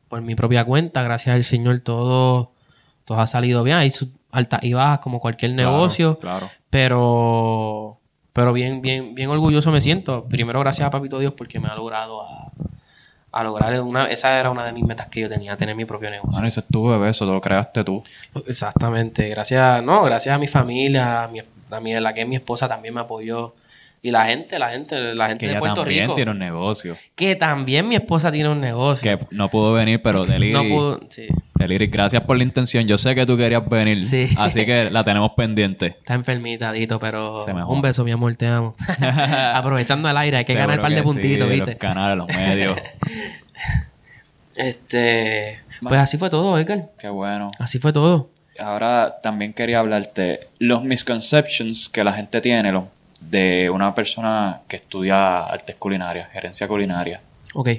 [0.10, 2.52] por mi propia cuenta, gracias al Señor, todo,
[3.06, 3.78] todo ha salido bien.
[3.78, 6.50] Hay sus altas y bajas como cualquier negocio, Claro.
[6.70, 7.98] pero
[8.34, 10.26] pero bien, bien, bien orgulloso me siento.
[10.26, 12.52] Primero gracias a Papito Dios porque me ha logrado a,
[13.32, 16.12] a lograr una, esa era una de mis metas que yo tenía, tener mi propio
[16.12, 16.34] negocio.
[16.34, 18.04] Mano, ese es tu bebé, eso te lo creaste tú.
[18.46, 21.40] Exactamente, gracias, no, gracias a mi familia, a mi,
[21.72, 23.56] a mi- la que es mi esposa también me apoyó.
[24.02, 26.16] Y la gente, la gente, la gente Que de Puerto también Rico.
[26.16, 26.96] tiene un negocio.
[27.16, 29.18] Que también mi esposa tiene un negocio.
[29.18, 30.52] Que no pudo venir, pero Deli...
[30.54, 31.28] No pudo, sí.
[31.60, 32.86] Eliris, gracias por la intención.
[32.88, 34.30] Yo sé que tú querías venir, Sí.
[34.38, 35.88] así que la tenemos pendiente.
[35.88, 37.74] Está enfermitadito, pero Se me joda.
[37.74, 38.76] un beso, mi amor, te amo.
[39.54, 41.72] Aprovechando el aire, hay que ganar un par de puntitos, sí, ¿viste?
[41.72, 42.76] Los canales, los medios.
[44.56, 46.90] Este, pues así fue todo, Edgar.
[47.00, 47.52] Qué bueno.
[47.60, 48.28] Así fue todo.
[48.60, 52.90] Ahora también quería hablarte los misconceptions que la gente tiene lo-
[53.22, 57.22] de una persona que estudia artes culinarias, gerencia culinaria.
[57.56, 57.70] Ok.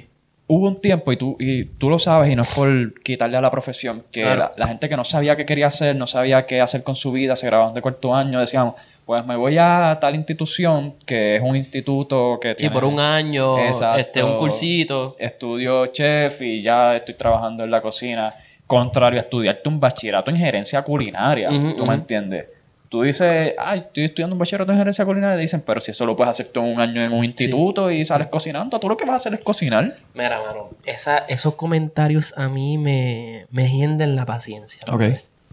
[0.51, 3.41] Hubo un tiempo, y tú, y tú lo sabes, y no es por quitarle a
[3.41, 4.39] la profesión, que Claro.
[4.39, 7.11] la, la gente que no sabía qué quería hacer, no sabía qué hacer con su
[7.11, 8.73] vida, se grababan de cuarto año, decíamos,
[9.05, 12.73] pues me voy a tal institución, que es un instituto que Sí, tiene...
[12.73, 13.99] por un año, Exacto.
[13.99, 15.15] este, un cursito.
[15.19, 18.33] Estudio chef y ya estoy trabajando en la cocina.
[18.65, 21.49] Contrario a estudiarte un bachillerato en gerencia culinaria.
[21.51, 22.45] Ujú, ¿Tú me entiendes?
[22.89, 25.37] Tú dices, ay, estoy estudiando un bachillerato en gerencia culinaria.
[25.37, 27.91] Y dicen, pero si eso lo puedes hacer tú en un año en un instituto
[27.91, 29.99] y sales cocinando, tú lo que vas a hacer es cocinar.
[30.15, 34.81] Mira, mano, esa, esos comentarios a mí me, me hienden la paciencia.
[34.91, 35.03] Ok.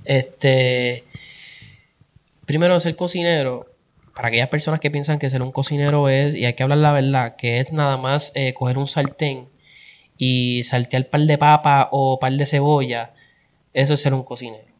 [0.07, 1.05] Este.
[2.47, 3.67] Primero, ser cocinero.
[4.15, 6.93] Para aquellas personas que piensan que ser un cocinero es, y hay que hablar la
[6.93, 9.51] verdad, que es nada más eh, coger un sartén
[10.17, 13.13] y saltear par de papa o par de cebolla,
[13.75, 14.76] eso es ser un cocinero.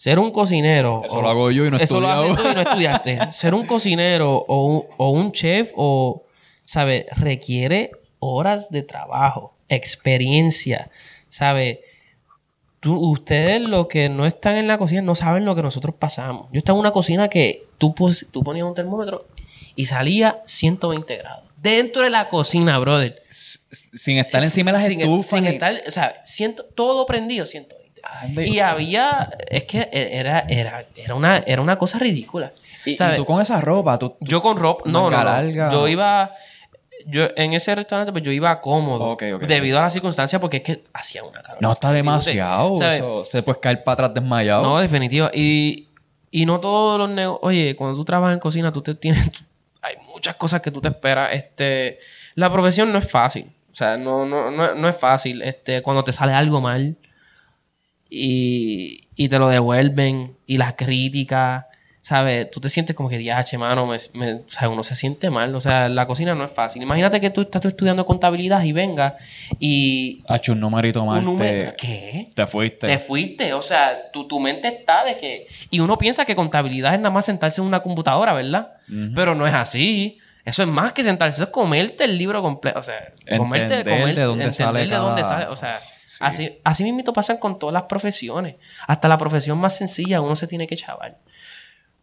[0.00, 1.02] Ser un cocinero.
[1.04, 3.18] Eso lo hago yo y no Eso lo haces tú y no estudiaste.
[3.32, 6.24] ser un cocinero o un, o un chef o,
[6.62, 7.04] ¿sabes?
[7.18, 10.90] Requiere horas de trabajo, experiencia,
[11.28, 11.80] ¿sabes?
[12.80, 16.48] Tú, ustedes los que no están en la cocina no saben lo que nosotros pasamos.
[16.50, 19.26] Yo estaba en una cocina que tú, pos- tú ponías un termómetro
[19.76, 21.44] y salía 120 grados.
[21.58, 23.22] Dentro de la cocina, brother.
[23.28, 25.28] S- Sin estar encima de las sin, estufas.
[25.28, 27.79] sin ni- estar, o sea, ciento, todo prendido 120.
[28.36, 32.52] Y había, es que era, era, era, una, era una cosa ridícula.
[32.84, 33.16] y, y ¿sabes?
[33.16, 34.16] tú con esa ropa, tú...
[34.20, 35.70] Yo con ropa, no, no.
[35.70, 36.32] Yo iba,
[37.06, 39.16] yo en ese restaurante, pues yo iba cómodo.
[39.46, 41.62] Debido a las circunstancias, porque es que hacía una calor.
[41.62, 42.74] No está demasiado.
[42.82, 44.62] Eso, se puede caer para atrás desmayado.
[44.62, 45.28] No, definitivo.
[45.32, 45.88] Y,
[46.30, 47.40] y no todos los negocios.
[47.42, 49.30] Oye, cuando tú trabajas en cocina, tú te tienes.
[49.30, 49.44] tú-
[49.82, 51.32] hay muchas cosas que tú te esperas.
[51.32, 51.98] Este,
[52.34, 53.50] la profesión no es fácil.
[53.72, 55.40] O sea, no, no, no, no es fácil.
[55.42, 56.96] Este, cuando te sale algo mal
[58.10, 61.64] y, y te lo devuelven y las críticas.
[62.02, 62.50] ¿Sabes?
[62.50, 65.54] Tú te sientes como que, diache, mano, me, me- o sea, uno se siente mal.
[65.54, 66.82] O sea, la cocina no es fácil.
[66.82, 69.16] Imagínate que tú estás estudiando contabilidad y venga
[69.58, 70.24] y...
[70.26, 71.24] Ha hecho un numerito mal.
[71.28, 72.30] Un te, ¿Qué?
[72.34, 72.86] te fuiste.
[72.86, 75.46] Te fuiste, o sea, tu, tu mente está de que...
[75.70, 78.72] Y uno piensa que contabilidad es nada más sentarse en una computadora, ¿verdad?
[79.14, 80.18] Pero no es así.
[80.46, 82.80] Eso es más que sentarse, eso es comerte el libro completo.
[82.80, 85.46] O sea, comerte, Entender comer- de dónde entender sale de dónde sale.
[85.48, 85.80] O sea,
[86.20, 88.56] así, así mismito pasan con todas las profesiones.
[88.86, 91.16] Hasta la profesión más sencilla uno se tiene que chaval.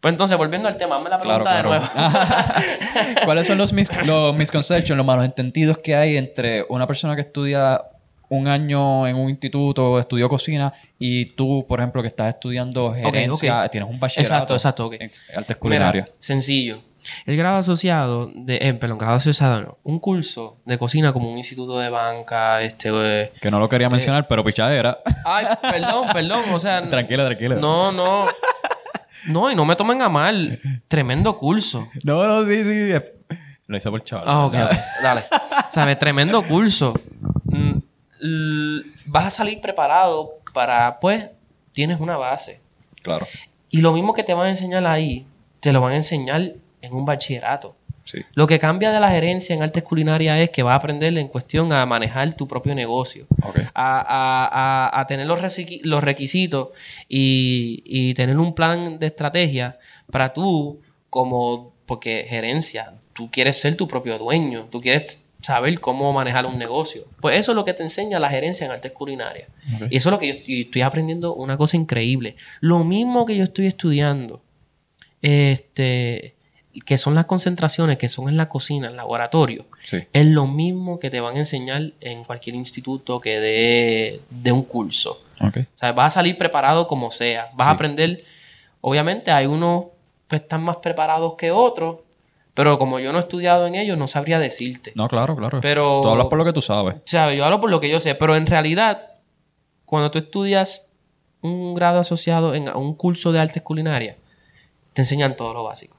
[0.00, 1.70] Pues entonces, volviendo al tema, hazme la pregunta claro.
[1.72, 1.88] de nuevo.
[3.24, 7.22] ¿Cuáles son los, mis, los misconceptions, los malos entendidos que hay entre una persona que
[7.22, 7.82] estudia
[8.28, 13.64] un año en un instituto, estudió cocina, y tú, por ejemplo, que estás estudiando gerencia,
[13.64, 13.70] ok.
[13.70, 16.82] tienes un bachillerato Exacto, exacto, en artes Mira, sencillo.
[17.26, 21.38] El grado asociado, de, eh, perdón, grado asociado no, un curso de cocina como un
[21.38, 22.90] instituto de banca, este...
[22.92, 24.98] eh, Que no lo quería mencionar, pero pichadera.
[25.24, 26.82] Ay, perdón, perdón, o sea...
[26.90, 27.56] tranquila, tranquila.
[27.56, 28.26] No, no.
[29.26, 30.58] No, y no me tomen a mal.
[30.88, 31.88] Tremendo curso.
[32.04, 32.94] no, no, sí, sí.
[33.66, 34.24] Lo hice por chaval.
[34.26, 34.78] Ah, ok, ok.
[35.02, 35.20] Dale.
[35.70, 35.98] ¿Sabes?
[35.98, 36.94] Tremendo curso.
[37.44, 37.78] Mm,
[39.06, 41.30] Vas a salir preparado para, pues,
[41.72, 42.60] tienes una base.
[43.02, 43.26] Claro.
[43.70, 45.26] Y lo mismo que te van a enseñar ahí,
[45.60, 46.52] te lo van a enseñar
[46.82, 47.76] en un bachillerato.
[48.04, 48.20] Sí.
[48.32, 51.28] Lo que cambia de la gerencia en artes culinarias es que vas a aprender en
[51.28, 53.26] cuestión a manejar tu propio negocio.
[53.74, 54.46] A, a-
[54.88, 56.68] a- a tener los, requi- los requisitos
[57.06, 59.78] y, y tener un plan de estrategia
[60.10, 66.10] para tú, como, porque gerencia, tú quieres ser tu propio dueño, tú quieres saber cómo
[66.14, 67.04] manejar un negocio.
[67.20, 69.48] Pues eso es lo que te enseña la gerencia en artes culinarias.
[69.90, 72.36] Y eso es lo que yo estoy, estoy aprendiendo una cosa increíble.
[72.60, 74.40] Lo mismo que yo estoy estudiando,
[75.22, 76.34] este,
[76.80, 79.98] que son las concentraciones que son en la cocina, en laboratorio, Sí.
[80.12, 84.62] es lo mismo que te van a enseñar en cualquier instituto que dé de un
[84.62, 85.22] curso.
[85.40, 87.50] O sea, vas a salir preparado como sea.
[87.54, 88.24] Vas a aprender.
[88.80, 89.86] Obviamente, hay unos
[90.28, 91.98] que están más preparados que otros.
[92.54, 94.90] Pero como yo no he estudiado en ellos, no sabría decirte.
[94.96, 95.60] No, claro, claro.
[95.60, 96.96] Pero- Tú hablas por lo que tú sabes.
[97.04, 97.38] ¿Sabes?
[97.38, 98.16] Yo hablo por lo que yo sé.
[98.16, 99.10] Pero en realidad,
[99.86, 100.88] cuando tú estudias
[101.40, 104.16] un grado asociado en un curso de artes culinarias,
[104.92, 105.96] te enseñan todo lo básico.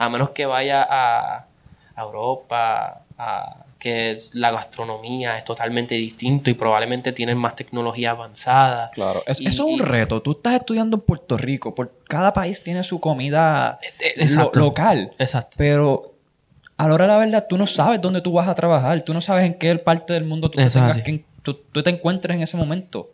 [0.00, 1.46] A menos que vaya a,
[1.94, 8.90] a Europa, a- que la gastronomía es totalmente distinto y probablemente tienen más tecnología avanzada.
[8.92, 9.22] Claro.
[9.26, 10.20] Es- Y- eso es un reto.
[10.20, 11.74] Tú estás estudiando en Puerto Rico.
[11.74, 14.60] Por, cada país tiene su comida eh, lo- exacto.
[14.60, 15.12] local.
[15.18, 15.54] Exacto.
[15.58, 16.14] Pero
[16.76, 19.00] a la hora de la verdad, tú no sabes dónde tú vas a trabajar.
[19.02, 21.88] Tú no sabes en qué parte del mundo tú te, tengas que- tú, tú te
[21.90, 23.10] encuentres en ese momento.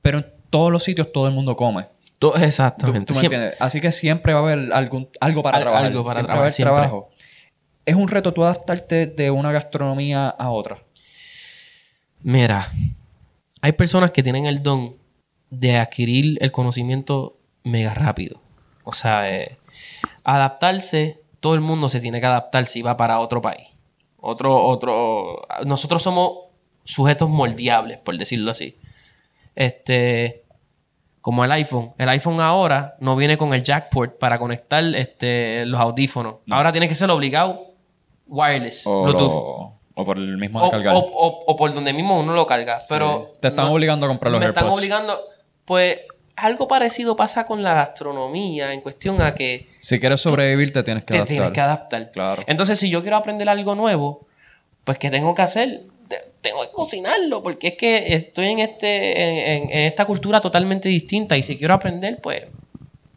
[0.00, 1.86] pero en todos los sitios todo el mundo come.
[2.18, 3.06] To- ¿Tú, Exactamente.
[3.06, 3.60] tú me Siempre- entiendes?
[3.60, 5.86] Así que siempre va a haber algún, algo para Al- trabajar.
[5.86, 7.10] algo para siempre va a haber trabajar, trabajo.
[7.86, 10.78] Es un reto tú adaptarte de una gastronomía a otra.
[12.20, 12.70] Mira,
[13.62, 14.96] hay personas que tienen el don
[15.50, 18.40] de adquirir el conocimiento mega rápido.
[18.84, 19.58] O sea, eh,
[20.24, 23.68] adaptarse, todo el mundo se tiene que adaptar si va para otro país.
[24.18, 25.46] Otro, otro.
[25.64, 26.32] Nosotros somos
[26.84, 28.76] sujetos moldeables, por decirlo así.
[29.54, 30.42] Este.
[31.28, 31.92] Como el iPhone.
[31.98, 36.36] El iPhone ahora no viene con el jackport para conectar este, los audífonos.
[36.48, 37.74] Ahora tiene que ser obligado
[38.26, 39.30] wireless, O, Bluetooth.
[39.32, 40.94] lo- o por el mismo O, de cargar.
[40.94, 42.78] o- o- o por donde mismo uno lo carga.
[42.88, 43.34] Pero.
[43.40, 44.78] Te están obligando a comprar los Me están AirPods.
[44.80, 45.20] obligando.
[45.66, 45.98] Pues
[46.36, 51.04] algo parecido pasa con la gastronomía en cuestión a que si quieres sobrevivir, te tienes
[51.04, 51.28] que te adaptar.
[51.36, 52.10] tienes que adaptar.
[52.10, 52.42] Claro.
[52.46, 54.26] Entonces, si yo quiero aprender algo nuevo,
[54.84, 55.82] pues ¿qué tengo que hacer?
[56.48, 59.22] Te- Tengo que cocinarlo, porque es que estoy en este,
[59.56, 61.36] en, en- esta cultura totalmente distinta.
[61.36, 62.44] Y si quiero aprender, pues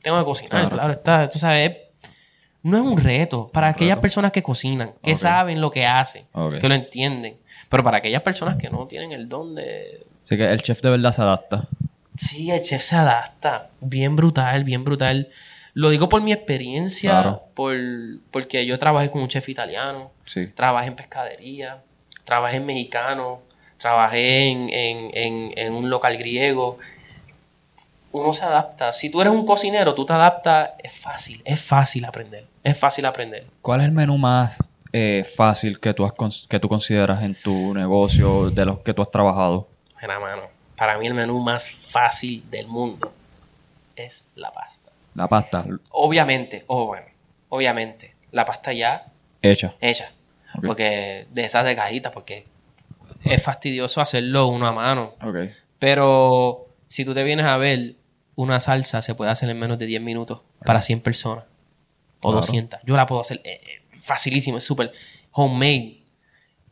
[0.01, 0.69] tengo que cocinar, Claro.
[0.75, 1.29] claro, está.
[1.29, 1.77] Tú sabes, es-
[2.63, 6.25] no es un reto para aquellas personas que cocinan, que saben lo que hacen,
[6.59, 7.37] que lo entienden.
[7.69, 10.89] Pero para aquellas personas que no tienen el don de, Así que el chef de
[10.91, 11.67] verdad se adapta.
[12.17, 13.69] Sí, el chef se adapta.
[13.79, 15.29] Bien brutal, bien brutal.
[15.73, 17.43] Lo digo por mi experiencia, Claro.
[17.55, 17.75] por,
[18.29, 20.47] porque yo trabajé con un chef italiano, Sí.
[20.47, 21.81] trabajé en pescadería,
[22.23, 23.41] trabajé en mexicano,
[23.77, 26.77] trabajé en, en- en- en un local griego.
[28.13, 28.91] Uno se adapta.
[28.91, 32.45] Si tú eres un cocinero, tú te adaptas, es fácil, es fácil aprender.
[32.63, 33.45] Es fácil aprender.
[33.61, 36.11] ¿Cuál es el menú más eh, fácil que tú, has
[36.49, 39.69] que tú consideras en tu negocio de los que tú has trabajado?
[40.01, 40.43] Mira, mano,
[40.75, 43.13] para mí el menú más fácil del mundo
[43.95, 44.91] es la pasta.
[45.15, 47.05] La pasta Obviamente, oh bueno,
[47.49, 49.05] obviamente, la pasta ya
[49.41, 49.73] hecha.
[49.79, 50.11] hecha.
[50.65, 52.45] Porque de esas de cajita, porque
[53.23, 55.15] es fastidioso hacerlo uno a mano.
[55.79, 57.95] Pero si tú te vienes a ver,
[58.35, 61.45] una salsa se puede hacer en menos de 10 minutos para 100 personas.
[62.21, 62.37] O Claro.
[62.37, 62.81] 200.
[62.83, 64.91] Yo la puedo hacer eh, eh, facilísimo, es súper
[65.31, 65.97] homemade.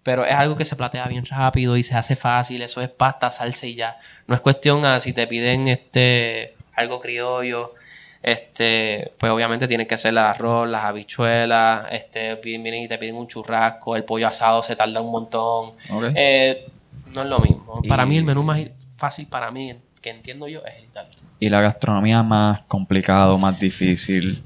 [0.04, 2.62] Pero es algo que se platea bien rápido y se hace fácil.
[2.62, 4.00] Eso es pasta, salsa y ya.
[4.28, 7.74] No es cuestión a si te piden este algo criollo.
[8.22, 13.16] Este, pues obviamente tienes que hacer el arroz, las habichuelas, este, vienen y te piden
[13.16, 15.72] un churrasco, el pollo asado se tarda un montón.
[16.16, 16.68] Eh,
[17.14, 17.80] no es lo mismo.
[17.84, 18.60] Y- Para mí el menú más
[18.98, 21.16] fácil para mí, que entiendo yo, es el italiano.
[21.40, 24.44] Y la gastronomía más complicado, más difícil.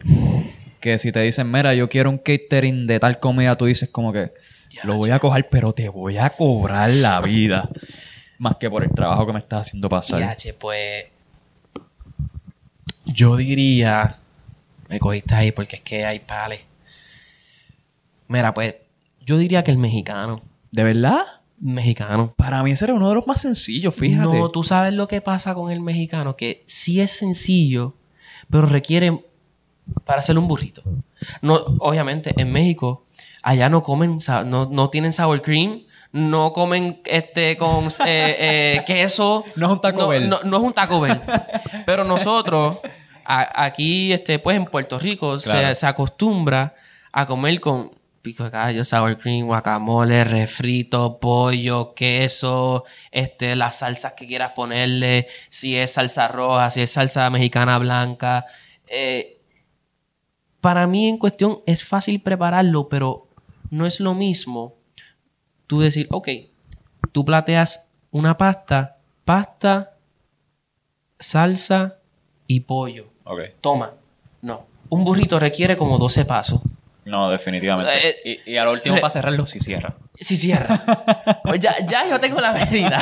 [0.79, 4.13] Que si te dicen, mira, yo quiero un catering de tal comida, tú dices como
[4.13, 4.33] que
[4.83, 7.69] lo voy a coger, pero te voy a cobrar la vida.
[8.39, 10.21] más que por el trabajo que me estás haciendo pasar.
[10.23, 11.05] H, pues.
[13.13, 14.17] Yo diría.
[14.89, 16.65] Me cogiste ahí porque es que hay pales.
[18.27, 18.75] Mira, pues.
[19.21, 20.41] Yo diría que el mexicano.
[20.71, 21.23] ¿De verdad?
[21.59, 22.33] Mexicano.
[22.35, 24.37] Para mí ese era uno de los más sencillos, fíjate.
[24.37, 27.95] No, tú sabes lo que pasa con el mexicano, que sí es sencillo,
[28.49, 29.23] pero requiere
[30.05, 30.83] para hacer un burrito.
[31.41, 33.05] No, obviamente, en México,
[33.43, 39.45] allá no comen, no, no tienen sour cream, no comen este con eh, eh, queso.
[39.55, 40.29] No es un Taco no, Bell.
[40.29, 41.19] No, no es un Taco Bell.
[41.85, 42.77] pero nosotros,
[43.25, 45.67] a- aquí, este, pues en Puerto Rico, Claro.
[45.69, 46.75] se, se acostumbra
[47.11, 54.13] a comer con pico de gallo, sour cream, guacamole, refrito, pollo, queso, este, las salsas
[54.13, 58.45] que quieras ponerle, si es salsa roja, si es salsa mexicana blanca.
[58.87, 59.41] Eh,
[60.61, 63.27] para mí en cuestión es fácil prepararlo, pero
[63.69, 64.75] no es lo mismo
[65.67, 66.29] tú decir, ok,
[67.11, 69.97] tú plateas una pasta, pasta,
[71.19, 71.99] salsa
[72.47, 73.11] y pollo.
[73.23, 73.39] Ok.
[73.61, 73.93] Toma.
[74.41, 74.65] No.
[74.89, 76.61] Un burrito requiere como 12 pasos.
[77.05, 77.91] No, definitivamente.
[78.25, 79.95] Eh, y, y a lo último para cerrarlo sí cierra.
[80.19, 80.79] Si cierra.
[81.43, 82.99] Pues ya, ya yo tengo la medida.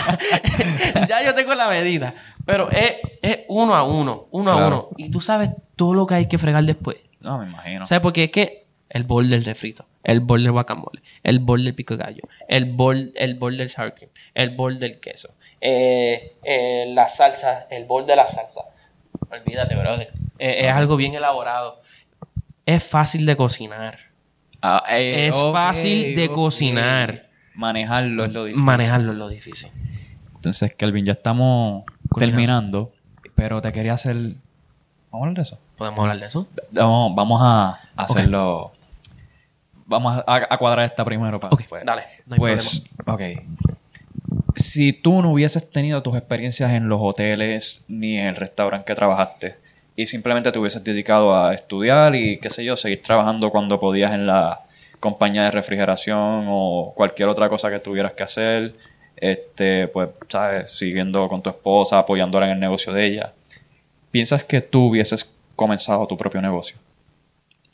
[1.08, 2.14] ya yo tengo la medida.
[2.44, 4.28] Pero es, es uno a uno.
[4.32, 4.90] Uno a uno.
[4.98, 6.98] Y tú sabes todo lo que hay que fregar después.
[7.20, 7.86] No, me imagino.
[7.86, 8.02] ¿Sabes?
[8.02, 11.96] Porque es que el bol del refrito, el bol del guacamole, el bol del pico
[11.96, 15.30] de gallo, el bol, el bol del sour cream, el bol del queso,
[15.62, 18.62] eh, eh, la salsa, el bol de la salsa.
[19.32, 20.12] Olvídate, brother.
[20.40, 21.82] Eh, es algo bien elaborado.
[22.66, 24.00] Es fácil de cocinar.
[24.62, 27.30] Ah, eh, Es fácil de cocinar.
[27.56, 28.64] Manejarlo es lo difícil.
[28.66, 29.72] Manejarlo es lo difícil.
[30.36, 32.20] Entonces, Kelvin, ya estamos Cocinando.
[32.20, 32.92] terminando,
[33.36, 34.16] pero te quería hacer...
[34.16, 34.36] ¿Vamos
[35.14, 35.60] a hablar de eso?
[35.78, 36.48] ¿Podemos hablar de eso?
[36.72, 38.72] Vamos, vamos a hacerlo...
[39.86, 41.84] Vamos a, a cuadrar esta primero para después.
[41.86, 43.22] dale, no hay pues, ok.
[44.62, 48.96] Si tú no hubieses tenido tus experiencias en los hoteles ni en el restaurante que
[48.96, 49.56] trabajaste
[49.96, 54.14] y simplemente te hubieses dedicado a estudiar y, qué sé yo, seguir trabajando cuando podías
[54.14, 54.62] en la
[55.00, 58.76] compañía de refrigeración o cualquier otra cosa que tuvieras que hacer,
[59.16, 60.72] este, pues, ¿sabes?
[60.72, 63.34] Siguiendo con tu esposa, apoyándola en el negocio de ella.
[64.12, 66.78] ¿Piensas que tú hubieses comenzado tu propio negocio?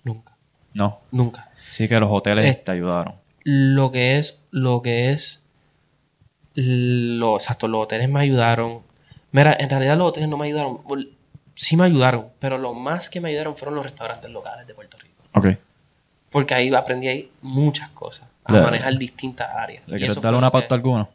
[0.04, 0.36] Nunca.
[0.74, 1.00] No.
[1.12, 1.50] Nunca.
[1.68, 3.16] Sí que los hoteles Eh, te ayudaron.
[3.44, 5.42] Lo que es, lo que es,
[6.60, 8.82] lo, exacto, los hoteles me ayudaron.
[9.32, 10.80] Mira, en realidad los hoteles no me ayudaron.
[11.54, 14.98] Sí me ayudaron, pero lo más que me ayudaron fueron los restaurantes locales de Puerto
[14.98, 15.24] Rico.
[15.34, 15.48] Ok.
[16.32, 18.28] Porque ahí aprendí ahí muchas cosas.
[18.44, 19.84] A Le- manejar distintas áreas.
[19.88, 21.10] ¿Le quieres fue una pauta a alguno?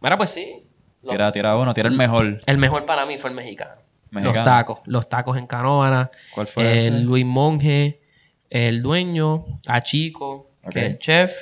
[0.00, 0.62] Mira, pues sí.
[1.02, 2.36] Lo- Tira, tira uno, tira el mejor.
[2.46, 3.72] El mejor para mí fue el mexicano.
[4.10, 4.34] Mexicano.
[4.36, 4.78] Los tacos.
[4.86, 6.10] Los tacos en Canóvana.
[6.34, 6.88] ¿Cuál fue ese?
[6.88, 8.00] El Luis Monge.
[8.50, 9.44] El dueño.
[9.66, 10.50] A Chico.
[10.62, 10.70] Ok.
[10.72, 11.32] Que es el chef.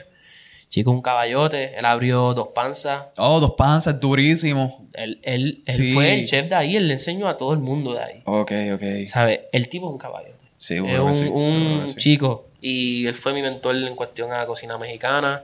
[0.70, 1.76] Chico un caballote.
[1.76, 3.06] Él abrió dos panzas.
[3.16, 4.86] Oh, dos panzas, durísimo.
[4.94, 5.92] Él, él, él Sí.
[5.92, 6.76] fue el chef de ahí.
[6.76, 8.22] Él le enseñó a todo el mundo de ahí.
[8.24, 8.82] Ok, ok.
[9.06, 9.40] ¿Sabes?
[9.52, 10.34] El tipo es un caballote.
[10.56, 11.94] Sí, es un, sí, un sí.
[11.96, 12.46] chico.
[12.62, 15.42] Y él fue mi mentor en cuestión a la cocina mexicana.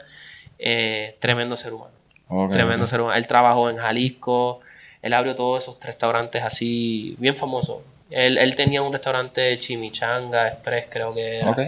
[0.58, 1.92] Eh, tremendo ser humano.
[2.52, 3.16] Tremendo ser humano.
[3.16, 4.60] Él trabajó en Jalisco.
[5.02, 7.78] Él abrió todos esos restaurantes así, bien famosos.
[8.10, 11.50] Él, él tenía un restaurante Chimichanga Express, creo que era.
[11.50, 11.60] Ok.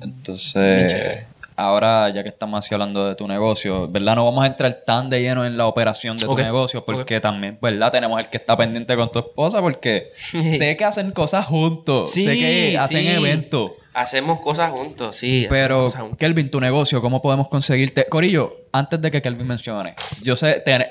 [0.00, 1.24] Entonces.
[1.62, 4.16] Ahora ya que estamos así hablando de tu negocio, ¿verdad?
[4.16, 7.58] No vamos a entrar tan de lleno en la operación de tu negocio porque también,
[7.60, 7.90] ¿verdad?
[7.90, 10.12] Tenemos el que está pendiente con tu esposa porque
[10.52, 13.08] sé que hacen cosas juntos, Sí, sé que hacen sí.
[13.08, 13.72] eventos.
[13.94, 15.46] Hacemos cosas juntos, sí.
[15.50, 16.18] Pero, hacemos cosas juntos.
[16.18, 18.06] Kelvin, tu negocio, ¿cómo podemos conseguirte?
[18.08, 20.86] Corillo, antes de que Kelvin mencione, yo sé, ten-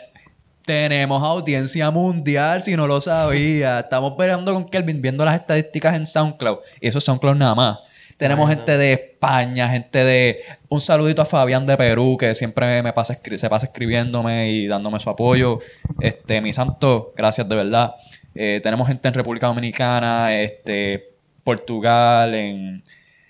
[0.63, 3.79] tenemos audiencia mundial, si no lo sabía.
[3.79, 6.59] Estamos peleando con Kelvin, viendo las estadísticas en SoundCloud.
[6.79, 7.79] Y eso es SoundCloud nada más.
[8.21, 10.41] Tenemos gente de España, gente de...
[10.69, 14.99] Un saludito a Fabián de Perú, que siempre me pasa se pasa escribiéndome y dándome
[14.99, 15.57] su apoyo.
[15.99, 17.95] Este, mi santo, gracias de verdad.
[18.35, 22.83] Eh, tenemos gente en República Dominicana, este, Portugal, en,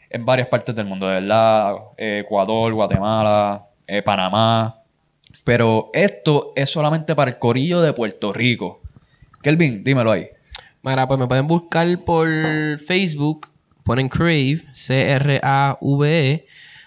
[0.09, 1.73] en varias partes del mundo, de verdad.
[1.95, 4.81] Eh, Ecuador, Guatemala, eh, Panamá.
[5.45, 8.81] Pero esto es solamente para el corillo de Puerto Rico.
[9.41, 10.27] Kelvin, dímelo ahí.
[10.83, 12.27] Mira, pues me pueden buscar por
[12.85, 13.51] Facebook,
[13.83, 16.45] ponen Crave, C-R-A-V-E,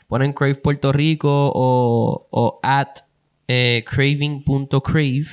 [0.09, 3.01] ponen Crave Puerto Rico o, o at
[3.49, 5.27] eh, craving.crave,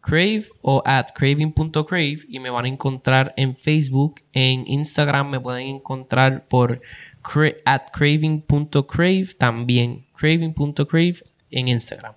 [0.00, 5.66] crave o at craving.crave y me van a encontrar en Facebook, en Instagram me pueden
[5.68, 6.80] encontrar por
[7.22, 11.16] cra- at craving.crave también, craving.crave
[11.50, 12.14] en Instagram.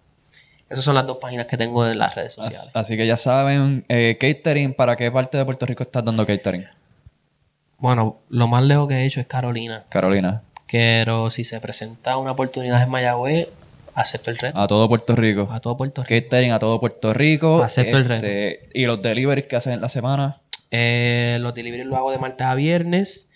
[0.70, 2.70] Esas son las dos páginas que tengo en las redes sociales.
[2.74, 6.24] As- Así que ya saben, eh, catering, ¿para qué parte de Puerto Rico estás dando
[6.28, 6.66] catering?
[7.80, 9.84] Bueno, lo más lejos que he hecho es Carolina.
[9.90, 13.48] Carolina, Pero si se presenta una oportunidad en Mayagüez,
[13.96, 14.60] acepto el reto.
[14.60, 15.48] a todo Puerto Rico.
[15.52, 16.26] A todo Puerto Rico.
[16.26, 17.64] Catering a todo Puerto Rico.
[17.64, 20.40] Acepto el Este, Y los deliveries que hacen en la semana.
[20.72, 23.28] Eh, los deliveries los hago de martes a viernes.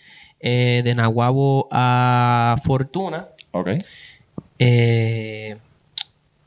[0.46, 3.30] eh, de Nahuabo a Fortuna.
[3.52, 3.70] Ok.
[4.60, 5.58] eh,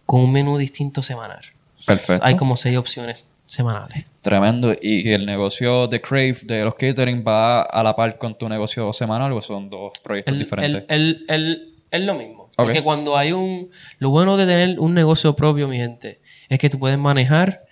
[0.04, 1.40] con un menú distinto semanal.
[1.86, 2.24] Perfecto.
[2.24, 4.04] Hay como seis opciones semanales.
[4.26, 4.74] Tremendo.
[4.82, 8.92] ¿Y el negocio de Crave, de los catering, va a la par con tu negocio
[8.92, 10.84] semanal o son dos proyectos El- diferentes?
[10.88, 12.50] el- el- el- es lo mismo.
[12.56, 13.68] Porque cuando hay un...
[14.00, 17.66] Lo bueno de tener un negocio propio, mi gente, es que tú puedes manejar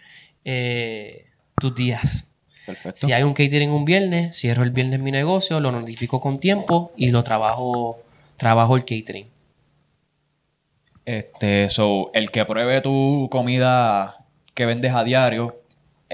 [0.44, 1.26] eh,
[1.60, 2.30] tus días.
[2.66, 3.04] Perfecto.
[3.04, 6.92] Si hay un catering un viernes, cierro el viernes mi negocio, lo notifico con tiempo
[6.96, 7.98] y lo trabajo,
[8.36, 9.26] trabajo el catering.
[11.04, 14.16] Este, so, el que pruebe tu comida
[14.54, 15.60] que vendes a diario,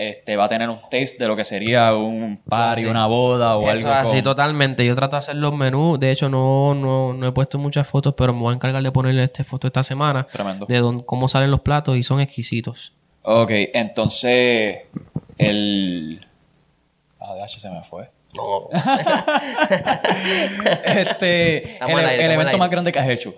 [0.01, 3.70] este, va a tener un taste de lo que sería un party, una boda o
[3.70, 4.86] Eso algo así, totalmente.
[4.86, 6.01] Yo trato de hacer los menús.
[6.01, 8.90] De hecho, no, no, no he puesto muchas fotos, pero me voy a encargar de
[8.90, 10.26] ponerle esta foto esta semana.
[10.26, 10.64] Tremendo.
[10.64, 12.94] De don- cómo salen los platos y son exquisitos.
[13.22, 14.84] Ok, entonces,
[15.36, 16.26] el...
[17.20, 18.09] Ah, DH se me fue.
[18.34, 18.70] No.
[20.84, 22.59] este, el, aire, el evento aire.
[22.59, 23.34] más grande que has hecho.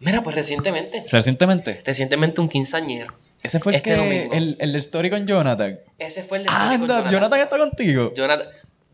[0.00, 1.04] Mira, pues recientemente.
[1.08, 1.80] Recientemente.
[1.84, 3.14] Recientemente un quinceañero.
[3.46, 3.96] Ese fue el Este que...
[3.96, 4.34] domingo.
[4.34, 5.78] El, el story con Jonathan.
[5.98, 7.40] Ese fue el de Anda, Jonathan.
[7.40, 8.12] está contigo.
[8.14, 8.48] Jonathan-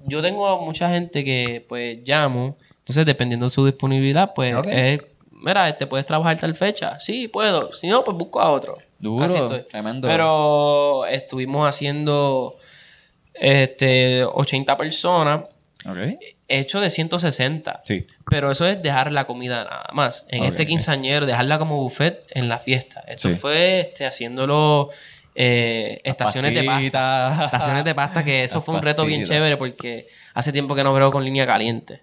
[0.07, 2.57] Yo tengo a mucha gente que pues llamo.
[2.79, 4.55] Entonces, dependiendo de su disponibilidad, pues
[5.31, 6.99] mira, este puedes trabajar tal fecha.
[6.99, 7.73] Sí, puedo.
[7.73, 8.77] Si no, pues busco a otro.
[8.99, 9.63] Duro, Así estoy.
[9.65, 10.07] tremendo.
[10.09, 12.57] Pero estuvimos haciendo
[13.35, 15.43] este 80 personas.
[15.87, 15.97] Ok.
[16.49, 17.81] Hecho de 160.
[17.85, 18.07] Sí.
[18.29, 20.25] Pero eso es dejar la comida nada más.
[20.29, 23.03] En este quinceañero, dejarla como buffet en la fiesta.
[23.07, 23.37] Esto Sí.
[23.37, 24.91] fue este, haciéndolo
[25.35, 27.45] eh, estaciones de pasta.
[27.47, 30.85] Estaciones de pasta, que eso Las fue un reto bien chévere porque hace tiempo que
[30.85, 32.03] no brego con línea caliente.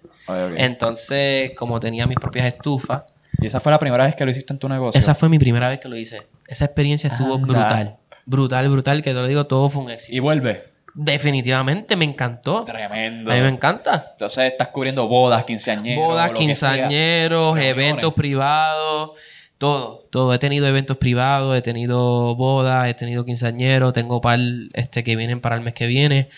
[0.56, 3.02] Entonces, como tenía mis propias estufas,
[3.42, 4.98] ¿Y esa fue la primera vez que lo hiciste en tu negocio?
[4.98, 6.26] esa fue mi primera vez que lo hice.
[6.46, 7.46] Esa experiencia estuvo Anda.
[7.46, 7.96] brutal.
[8.26, 10.14] Brutal, brutal, que te lo digo, todo fue un éxito.
[10.14, 10.64] Y vuelve.
[10.94, 12.64] Definitivamente me encantó.
[12.64, 13.30] Tremendo.
[13.30, 14.08] A mí me encanta.
[14.12, 16.04] Entonces estás cubriendo bodas, quinceañeros.
[16.04, 19.12] Bodas, quinceañeros, eventos privados,
[19.58, 20.34] Todo, todo.
[20.34, 24.38] He tenido eventos privados, he tenido bodas, he tenido quinceañeros, tengo par
[24.72, 26.28] este, que vienen para el mes que viene.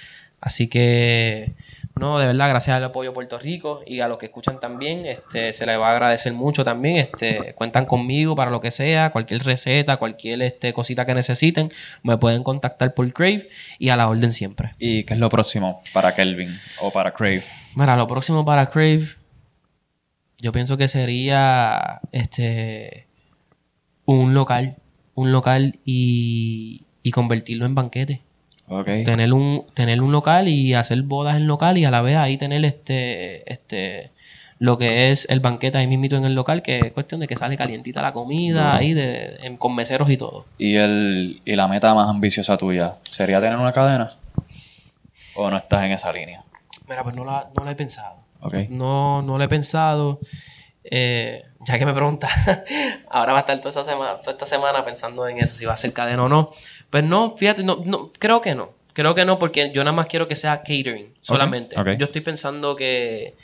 [0.40, 1.54] Así que,
[2.02, 5.06] no, de verdad, gracias al apoyo de Puerto Rico y a los que escuchan también,
[5.06, 6.96] este, se les va a agradecer mucho también.
[6.96, 11.68] Este, cuentan conmigo para lo que sea, cualquier receta, cualquier este, cosita que necesiten,
[12.02, 13.48] me pueden contactar por Crave
[13.78, 14.70] y a la orden siempre.
[14.80, 17.44] ¿Y qué es lo próximo para Kelvin o para Crave?
[17.76, 19.06] Mira, lo próximo para Crave,
[20.40, 23.06] yo pienso que sería este
[24.06, 24.74] un local,
[25.14, 28.22] un local y, y convertirlo en banquete.
[29.04, 32.36] Tener un, tener un local y hacer bodas en local y a la vez ahí
[32.38, 34.10] tener este, este,
[34.58, 37.36] lo que es el banquete ahí mismito en el local, que es cuestión de que
[37.36, 40.46] sale calientita la comida ahí de, en- con meseros y todo.
[40.58, 44.12] ¿Y, el, ¿Y la meta más ambiciosa tuya sería tener una cadena?
[45.34, 46.42] ¿O no estás en esa línea?
[46.88, 48.16] Mira, pues no la, no la he pensado.
[48.70, 50.18] No, no lo he pensado.
[50.84, 52.28] Eh, ya que me pregunta,
[53.10, 55.74] ahora va a estar toda, esa semana, toda esta semana pensando en eso, si va
[55.74, 56.50] a ser cadena o no.
[56.90, 58.70] Pues no, fíjate, no, no, creo que no.
[58.92, 61.76] Creo que no, porque yo nada más quiero que sea catering solamente.
[61.98, 63.34] Yo estoy pensando que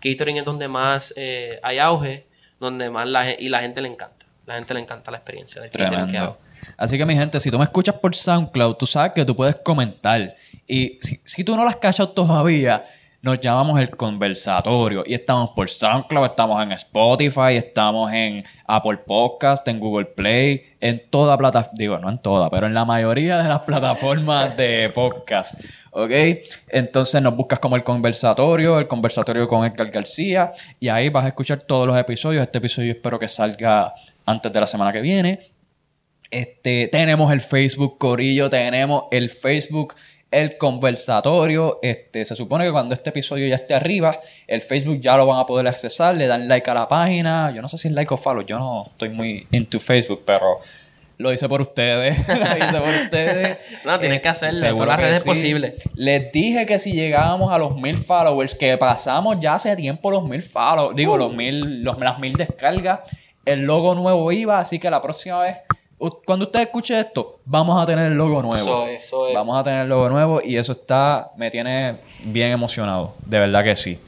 [0.00, 2.26] catering es donde más eh, hay auge,
[2.58, 4.26] donde más la, y la gente le encanta.
[4.46, 6.38] La gente le encanta la experiencia del catering que hago.
[6.76, 9.56] Así que mi gente, si tú me escuchas por SoundCloud, tú sabes que tú puedes
[9.56, 10.36] comentar.
[10.66, 12.84] Y si, si tú no lo has cachado todavía,
[13.22, 15.02] nos llamamos el conversatorio.
[15.06, 21.02] Y estamos por SoundCloud, estamos en Spotify, estamos en Apple Podcast, en Google Play, en
[21.10, 25.54] toda plataforma, digo, no en toda, pero en la mayoría de las plataformas de podcast.
[25.90, 26.10] ¿Ok?
[26.68, 30.52] Entonces nos buscas como el conversatorio, el conversatorio con Edgar García.
[30.78, 32.42] Y ahí vas a escuchar todos los episodios.
[32.42, 33.92] Este episodio espero que salga
[34.24, 35.40] antes de la semana que viene.
[36.30, 39.96] Este, tenemos el Facebook Corillo, tenemos el Facebook
[40.30, 41.78] El Conversatorio.
[41.82, 45.40] Este, se supone que cuando este episodio ya esté arriba, el Facebook ya lo van
[45.40, 47.52] a poder accesar, le dan like a la página.
[47.54, 50.60] Yo no sé si es like o follow, yo no estoy muy into Facebook, pero
[51.20, 52.16] lo hice por ustedes.
[52.28, 53.58] lo hice por ustedes.
[53.84, 55.28] No, tienes que hacerlo, en todas las redes sí.
[55.28, 55.74] posibles.
[55.94, 60.24] Les dije que si llegábamos a los mil followers, que pasamos ya hace tiempo los
[60.24, 61.18] mil followers, digo, Uh.
[61.18, 63.00] los mil, los, las mil descargas,
[63.44, 65.58] el logo nuevo iba, así que la próxima vez,
[66.24, 68.56] cuando usted escuche esto, vamos a tener el logo nuevo.
[68.56, 69.34] Eso es, eso es.
[69.34, 73.62] Vamos a tener el logo nuevo y eso está, me tiene bien emocionado, de verdad
[73.62, 73.98] que sí.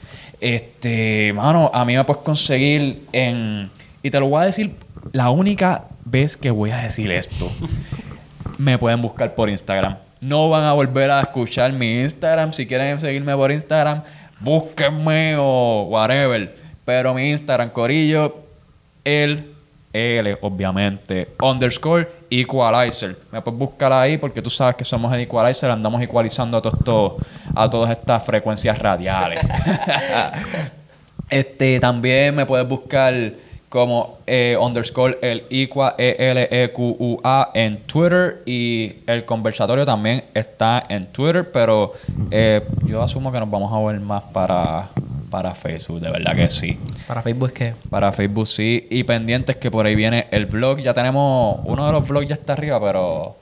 [0.41, 3.71] Este, mano, a mí me puedes conseguir en,
[4.03, 4.75] y te lo voy a decir
[5.13, 7.51] la única vez que voy a decir esto
[8.59, 9.97] me pueden buscar por Instagram.
[10.21, 12.53] No van a volver a escuchar mi Instagram.
[12.53, 14.03] Si quieren seguirme por Instagram,
[14.41, 16.55] búsquenme o whatever.
[16.85, 18.37] Pero mi Instagram, Corillo,
[19.05, 19.52] el
[19.93, 23.17] L, obviamente, underscore equalizer.
[23.31, 25.71] Me puedes buscar ahí porque tú sabes que somos el equalizer.
[25.71, 27.23] Andamos ecualizando a, todos
[27.55, 29.41] a todas estas frecuencias radiales.
[31.31, 33.15] Este, también me puedes buscar
[33.71, 41.07] como eh, underscore el Iqua, E E-L-E-Q-U-A en Twitter y el conversatorio también está en
[41.07, 41.95] Twitter, pero
[42.31, 44.91] eh, yo asumo que nos vamos a ver más para,
[45.33, 46.79] para Facebook, de verdad que sí.
[47.09, 47.75] Para Facebook es que...
[47.89, 51.93] Para Facebook sí, y pendientes que por ahí viene el vlog, ya tenemos, uno de
[51.93, 53.37] los vlogs ya está arriba, pero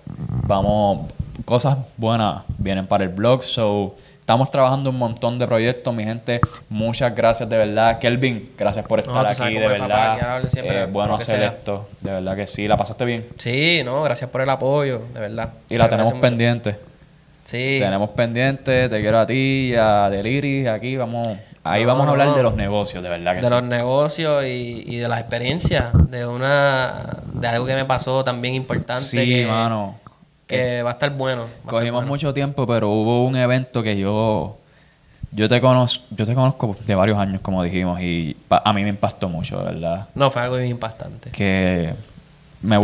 [0.47, 1.09] vamos,
[1.45, 6.41] cosas buenas vienen para el blog, so estamos trabajando un montón de proyectos, mi gente,
[6.69, 10.93] muchas gracias de verdad, Kelvin, gracias por estar No, aquí, de es, verdad, Eh, por
[10.93, 11.49] bueno hacer sea.
[11.49, 15.19] esto, de verdad que sí, la pasaste bien, Sí, no, gracias por el apoyo, de
[15.21, 15.49] verdad.
[15.69, 16.21] y la tenemos mucho.
[16.21, 16.77] pendiente.
[17.43, 17.79] Sí.
[17.81, 22.11] Tenemos pendiente, te quiero a ti, y a Deliris, aquí vamos, ahí No, vamos a
[22.11, 22.37] hablar no.
[22.37, 23.51] de los negocios, de verdad que de sí.
[23.51, 28.55] los negocios y, y de las experiencias, de una de algo que me pasó también
[28.55, 29.95] importante Sí, que, mano.
[30.47, 31.45] que va a estar bueno.
[31.45, 32.09] estar Cogimos bueno.
[32.09, 34.57] mucho tiempo, pero hubo un evento que yo
[35.33, 38.89] yo te conozco, yo te conozco de varios años, como dijimos, y a mí me
[38.89, 40.09] impactó mucho, de verdad.
[40.17, 41.31] No, fue algo bien impactante.
[41.31, 41.95] Que
[42.63, 42.79] me,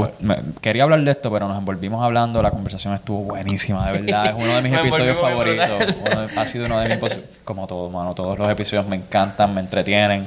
[0.62, 4.26] quería hablar de esto, pero nos envolvimos hablando, la conversación estuvo buenísima, de verdad.
[4.26, 5.96] Es uno de mis Me episodios favoritos.
[6.00, 8.14] Uno de- ha sido uno de mis como todo, mano.
[8.14, 10.26] Todos los episodios me encantan, me entretienen.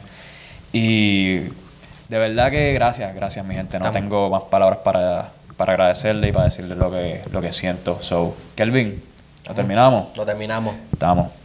[0.72, 1.38] Y
[2.10, 3.80] de verdad que gracias, gracias mi gente.
[3.80, 8.00] No tengo más palabras para, para agradecerle y para decirle lo que, lo que siento.
[8.02, 9.02] So, Kelvin,
[9.48, 10.16] ¿lo terminamos?
[10.16, 10.76] Lo terminamos.
[10.94, 11.39] Estamos.